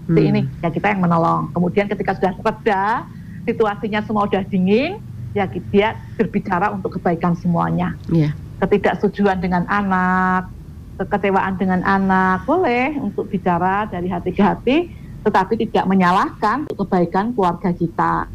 [0.08, 0.30] hmm.
[0.32, 0.42] ini.
[0.60, 1.52] Ya kita yang menolong.
[1.56, 3.08] Kemudian ketika sudah reda,
[3.48, 5.00] situasinya semua sudah dingin,
[5.32, 7.96] ya dia berbicara untuk kebaikan semuanya.
[8.12, 8.32] Yeah.
[8.64, 10.50] Ketidaksetujuan dengan anak,
[10.98, 14.76] kekecewaan dengan anak, boleh untuk bicara dari hati ke hati,
[15.22, 18.26] tetapi tidak menyalahkan untuk kebaikan keluarga kita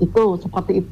[0.00, 0.90] itu seperti itu.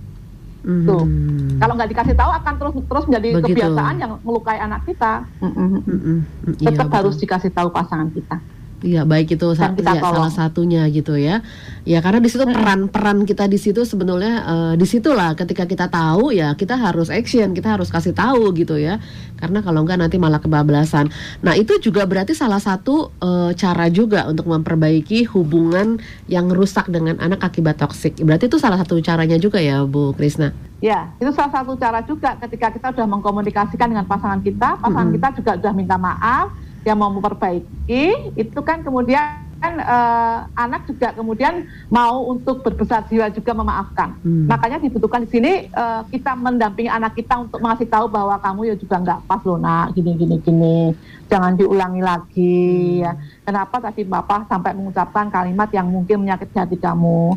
[0.68, 1.56] Hmm.
[1.56, 3.46] Kalau nggak dikasih tahu akan terus terus menjadi Begitu.
[3.56, 5.24] kebiasaan yang melukai anak kita.
[5.40, 5.68] Mm -mm.
[5.86, 6.18] Mm -mm.
[6.60, 8.36] Tetap iya, harus dikasih tahu pasangan kita.
[8.78, 11.42] Iya, baik itu sa ya, salah satunya gitu ya.
[11.82, 16.30] Ya karena di situ peran-peran kita di situ sebenarnya uh, di situlah ketika kita tahu
[16.30, 19.02] ya kita harus action, kita harus kasih tahu gitu ya.
[19.34, 21.10] Karena kalau enggak nanti malah kebablasan.
[21.42, 25.98] Nah, itu juga berarti salah satu uh, cara juga untuk memperbaiki hubungan
[26.30, 28.14] yang rusak dengan anak akibat toksik.
[28.22, 30.54] Berarti itu salah satu caranya juga ya, Bu Krisna.
[30.78, 35.18] Ya, itu salah satu cara juga ketika kita sudah mengkomunikasikan dengan pasangan kita, pasangan -hmm.
[35.18, 36.54] kita juga sudah minta maaf,
[36.86, 43.52] yang mau memperbaiki itu kan kemudian uh, anak juga kemudian mau untuk berbesar jiwa juga
[43.54, 44.14] memaafkan.
[44.22, 44.46] Hmm.
[44.46, 48.76] Makanya dibutuhkan di sini uh, kita mendampingi anak kita untuk mengasih tahu bahwa kamu ya
[48.78, 50.78] juga nggak pas loh nak, gini gini gini,
[51.26, 53.02] jangan diulangi lagi hmm.
[53.02, 53.12] ya.
[53.42, 57.34] Kenapa tadi bapak sampai mengucapkan kalimat yang mungkin menyakiti hati kamu?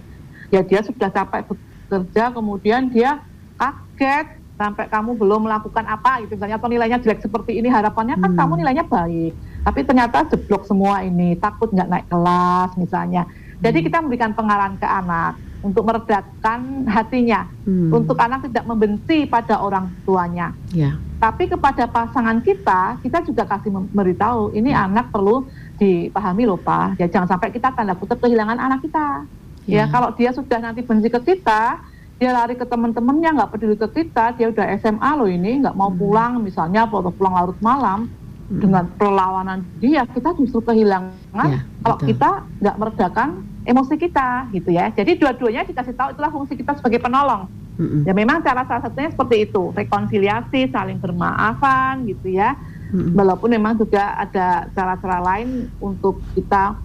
[0.51, 3.23] Ya dia sudah capek bekerja, kemudian dia
[3.55, 8.29] kaget sampai kamu belum melakukan apa gitu misalnya atau nilainya jelek seperti ini harapannya kan
[8.29, 8.37] hmm.
[8.37, 9.33] kamu nilainya baik
[9.65, 13.25] tapi ternyata jeblok semua ini takut nggak naik kelas misalnya
[13.57, 13.85] jadi hmm.
[13.89, 17.89] kita memberikan pengarahan ke anak untuk meredakan hatinya hmm.
[17.89, 20.93] untuk anak tidak membenci pada orang tuanya yeah.
[21.17, 24.85] tapi kepada pasangan kita kita juga kasih memberitahu ini hmm.
[24.93, 25.49] anak perlu
[25.81, 29.25] dipahami loh pak ya jangan sampai kita tanda kutip kehilangan anak kita
[29.65, 29.89] yeah.
[29.89, 31.90] ya kalau dia sudah nanti benci ke kita
[32.21, 35.89] dia lari ke teman-temannya nggak peduli ke kita dia udah SMA loh ini nggak mau
[35.89, 35.97] hmm.
[35.97, 38.13] pulang misalnya atau pulang larut malam
[38.45, 38.61] hmm.
[38.61, 41.17] dengan perlawanan dia kita justru kehilangan
[41.49, 42.07] ya, kalau betul.
[42.13, 42.29] kita
[42.61, 43.29] nggak meredakan
[43.65, 47.49] emosi kita gitu ya jadi dua-duanya dikasih tahu itulah fungsi kita sebagai penolong
[47.81, 48.05] hmm.
[48.05, 52.53] ya memang cara salah satunya seperti itu rekonsiliasi saling bermaafan gitu ya
[52.93, 53.17] hmm.
[53.17, 56.77] walaupun memang juga ada cara-cara lain untuk kita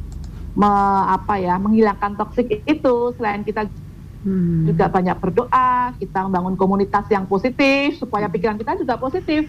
[0.56, 0.70] me,
[1.12, 3.68] apa ya menghilangkan toksik itu selain kita
[4.26, 4.74] hmm.
[4.74, 9.46] juga banyak berdoa, kita membangun komunitas yang positif supaya pikiran kita juga positif.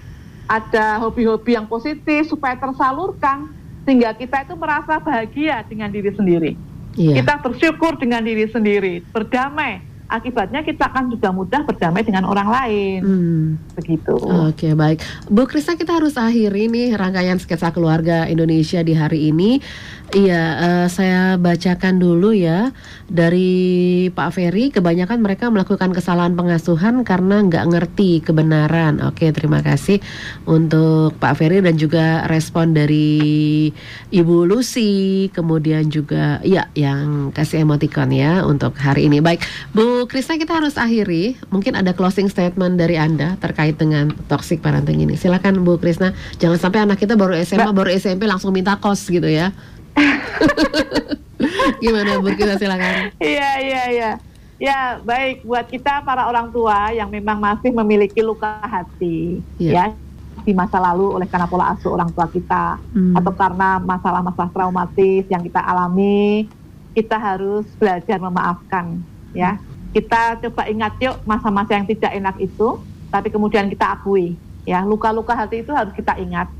[0.47, 3.51] Ada hobi-hobi yang positif supaya tersalurkan
[3.84, 6.55] sehingga kita itu merasa bahagia dengan diri sendiri.
[6.95, 7.19] Yeah.
[7.19, 12.99] Kita bersyukur dengan diri sendiri, berdamai akibatnya kita akan juga mudah berdamai dengan orang lain.
[13.03, 13.45] Hmm.
[13.76, 14.16] Begitu.
[14.16, 15.03] Oke, okay, baik.
[15.28, 19.60] Bu Krista kita harus akhiri nih rangkaian sketsa keluarga Indonesia di hari ini.
[20.08, 22.72] Iya, uh, saya bacakan dulu ya
[23.12, 24.72] dari Pak Ferry.
[24.72, 29.03] Kebanyakan mereka melakukan kesalahan pengasuhan karena nggak ngerti kebenaran.
[29.03, 29.99] Oke, terima kasih
[30.47, 33.68] untuk Pak Ferry dan juga respon dari
[34.08, 35.28] Ibu Lucy.
[35.36, 39.20] Kemudian juga ya yang kasih emoticon ya untuk hari ini.
[39.20, 39.43] Baik,
[39.76, 41.39] Bu Krista kita harus akhiri.
[41.50, 45.18] Mungkin ada closing statement dari Anda terkait dengan toxic parenting ini.
[45.18, 46.14] Silakan Bu Krista.
[46.38, 49.50] Jangan sampai anak kita baru SMA, baru SMP langsung minta kos gitu ya.
[51.84, 53.16] Gimana Bu kita silakan.
[53.18, 54.12] Iya iya iya.
[54.58, 59.93] Ya baik buat kita para orang tua yang memang masih memiliki luka hati yeah.
[59.93, 60.08] ya
[60.48, 63.20] di masa lalu oleh karena pola asuh orang tua kita hmm.
[63.20, 66.48] atau karena masalah-masalah traumatis yang kita alami
[66.95, 69.04] kita harus belajar memaafkan
[69.36, 69.60] ya
[69.92, 74.36] kita coba ingat yuk masa-masa yang tidak enak itu tapi kemudian kita akui
[74.68, 76.52] ya luka-luka hati itu harus kita ingat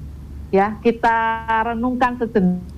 [0.52, 2.78] ya kita renungkan sejenak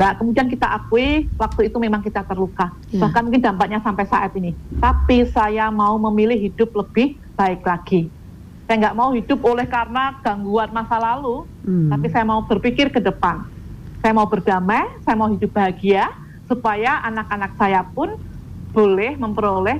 [0.00, 2.72] Nah, kemudian kita akui waktu itu memang kita terluka.
[2.88, 3.04] Yeah.
[3.04, 4.56] Bahkan mungkin dampaknya sampai saat ini.
[4.80, 8.08] Tapi saya mau memilih hidup lebih baik lagi.
[8.64, 11.92] Saya nggak mau hidup oleh karena gangguan masa lalu, hmm.
[11.92, 13.44] tapi saya mau berpikir ke depan.
[14.00, 16.08] Saya mau berdamai, saya mau hidup bahagia,
[16.48, 18.16] supaya anak-anak saya pun
[18.70, 19.78] boleh memperoleh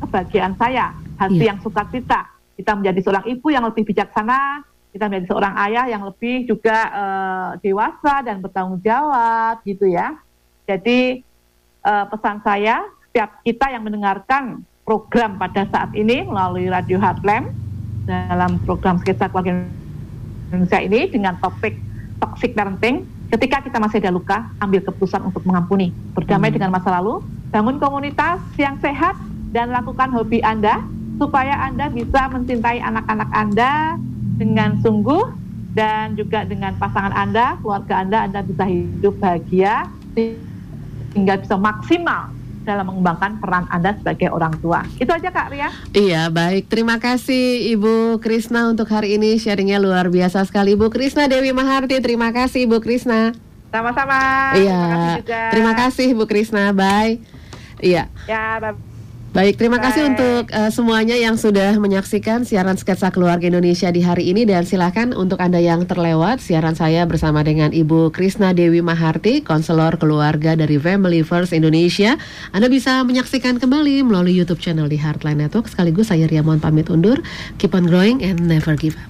[0.00, 1.48] kebahagiaan saya, hati yeah.
[1.52, 2.28] yang sukacita.
[2.56, 7.48] Kita menjadi seorang ibu yang lebih bijaksana, kita menjadi seorang ayah yang lebih juga uh,
[7.62, 10.18] dewasa dan bertanggung jawab gitu ya.
[10.66, 11.24] Jadi
[11.86, 17.54] uh, pesan saya setiap kita yang mendengarkan program pada saat ini melalui Radio Heartland
[18.06, 19.62] dalam program sketsa keluarga
[20.50, 21.78] Indonesia ini dengan topik
[22.18, 26.56] toxic parenting ketika kita masih ada luka ambil keputusan untuk mengampuni berdamai hmm.
[26.58, 29.18] dengan masa lalu bangun komunitas yang sehat
[29.50, 30.82] dan lakukan hobi Anda
[31.18, 33.98] supaya Anda bisa mencintai anak-anak Anda
[34.40, 35.36] dengan sungguh
[35.74, 39.86] dan juga dengan pasangan Anda, keluarga Anda, Anda bisa hidup bahagia
[40.16, 42.32] sehingga bisa maksimal
[42.64, 44.86] dalam mengembangkan peran Anda sebagai orang tua.
[44.96, 45.70] Itu aja Kak Ria.
[45.90, 46.70] Iya, baik.
[46.70, 50.78] Terima kasih Ibu Krisna untuk hari ini sharingnya luar biasa sekali.
[50.78, 53.34] Ibu Krisna Dewi Maharti, terima kasih Ibu Krisna.
[53.70, 54.50] Sama-sama.
[54.58, 54.82] Iya.
[54.82, 55.42] Terima kasih, juga.
[55.54, 56.64] terima kasih Ibu Krisna.
[56.74, 57.39] Bye.
[57.80, 58.12] Iya.
[58.28, 58.90] Ya, bye.
[59.30, 59.86] Baik, terima Bye.
[59.86, 64.66] kasih untuk uh, semuanya yang sudah menyaksikan siaran sketsa keluarga Indonesia di hari ini dan
[64.66, 70.58] silakan untuk Anda yang terlewat siaran saya bersama dengan Ibu Krisna Dewi Maharti, konselor keluarga
[70.58, 72.18] dari Family First Indonesia.
[72.50, 75.70] Anda bisa menyaksikan kembali melalui YouTube channel di Heartline Network.
[75.70, 77.22] Sekaligus saya Riamon pamit undur.
[77.62, 79.06] Keep on growing and never give up.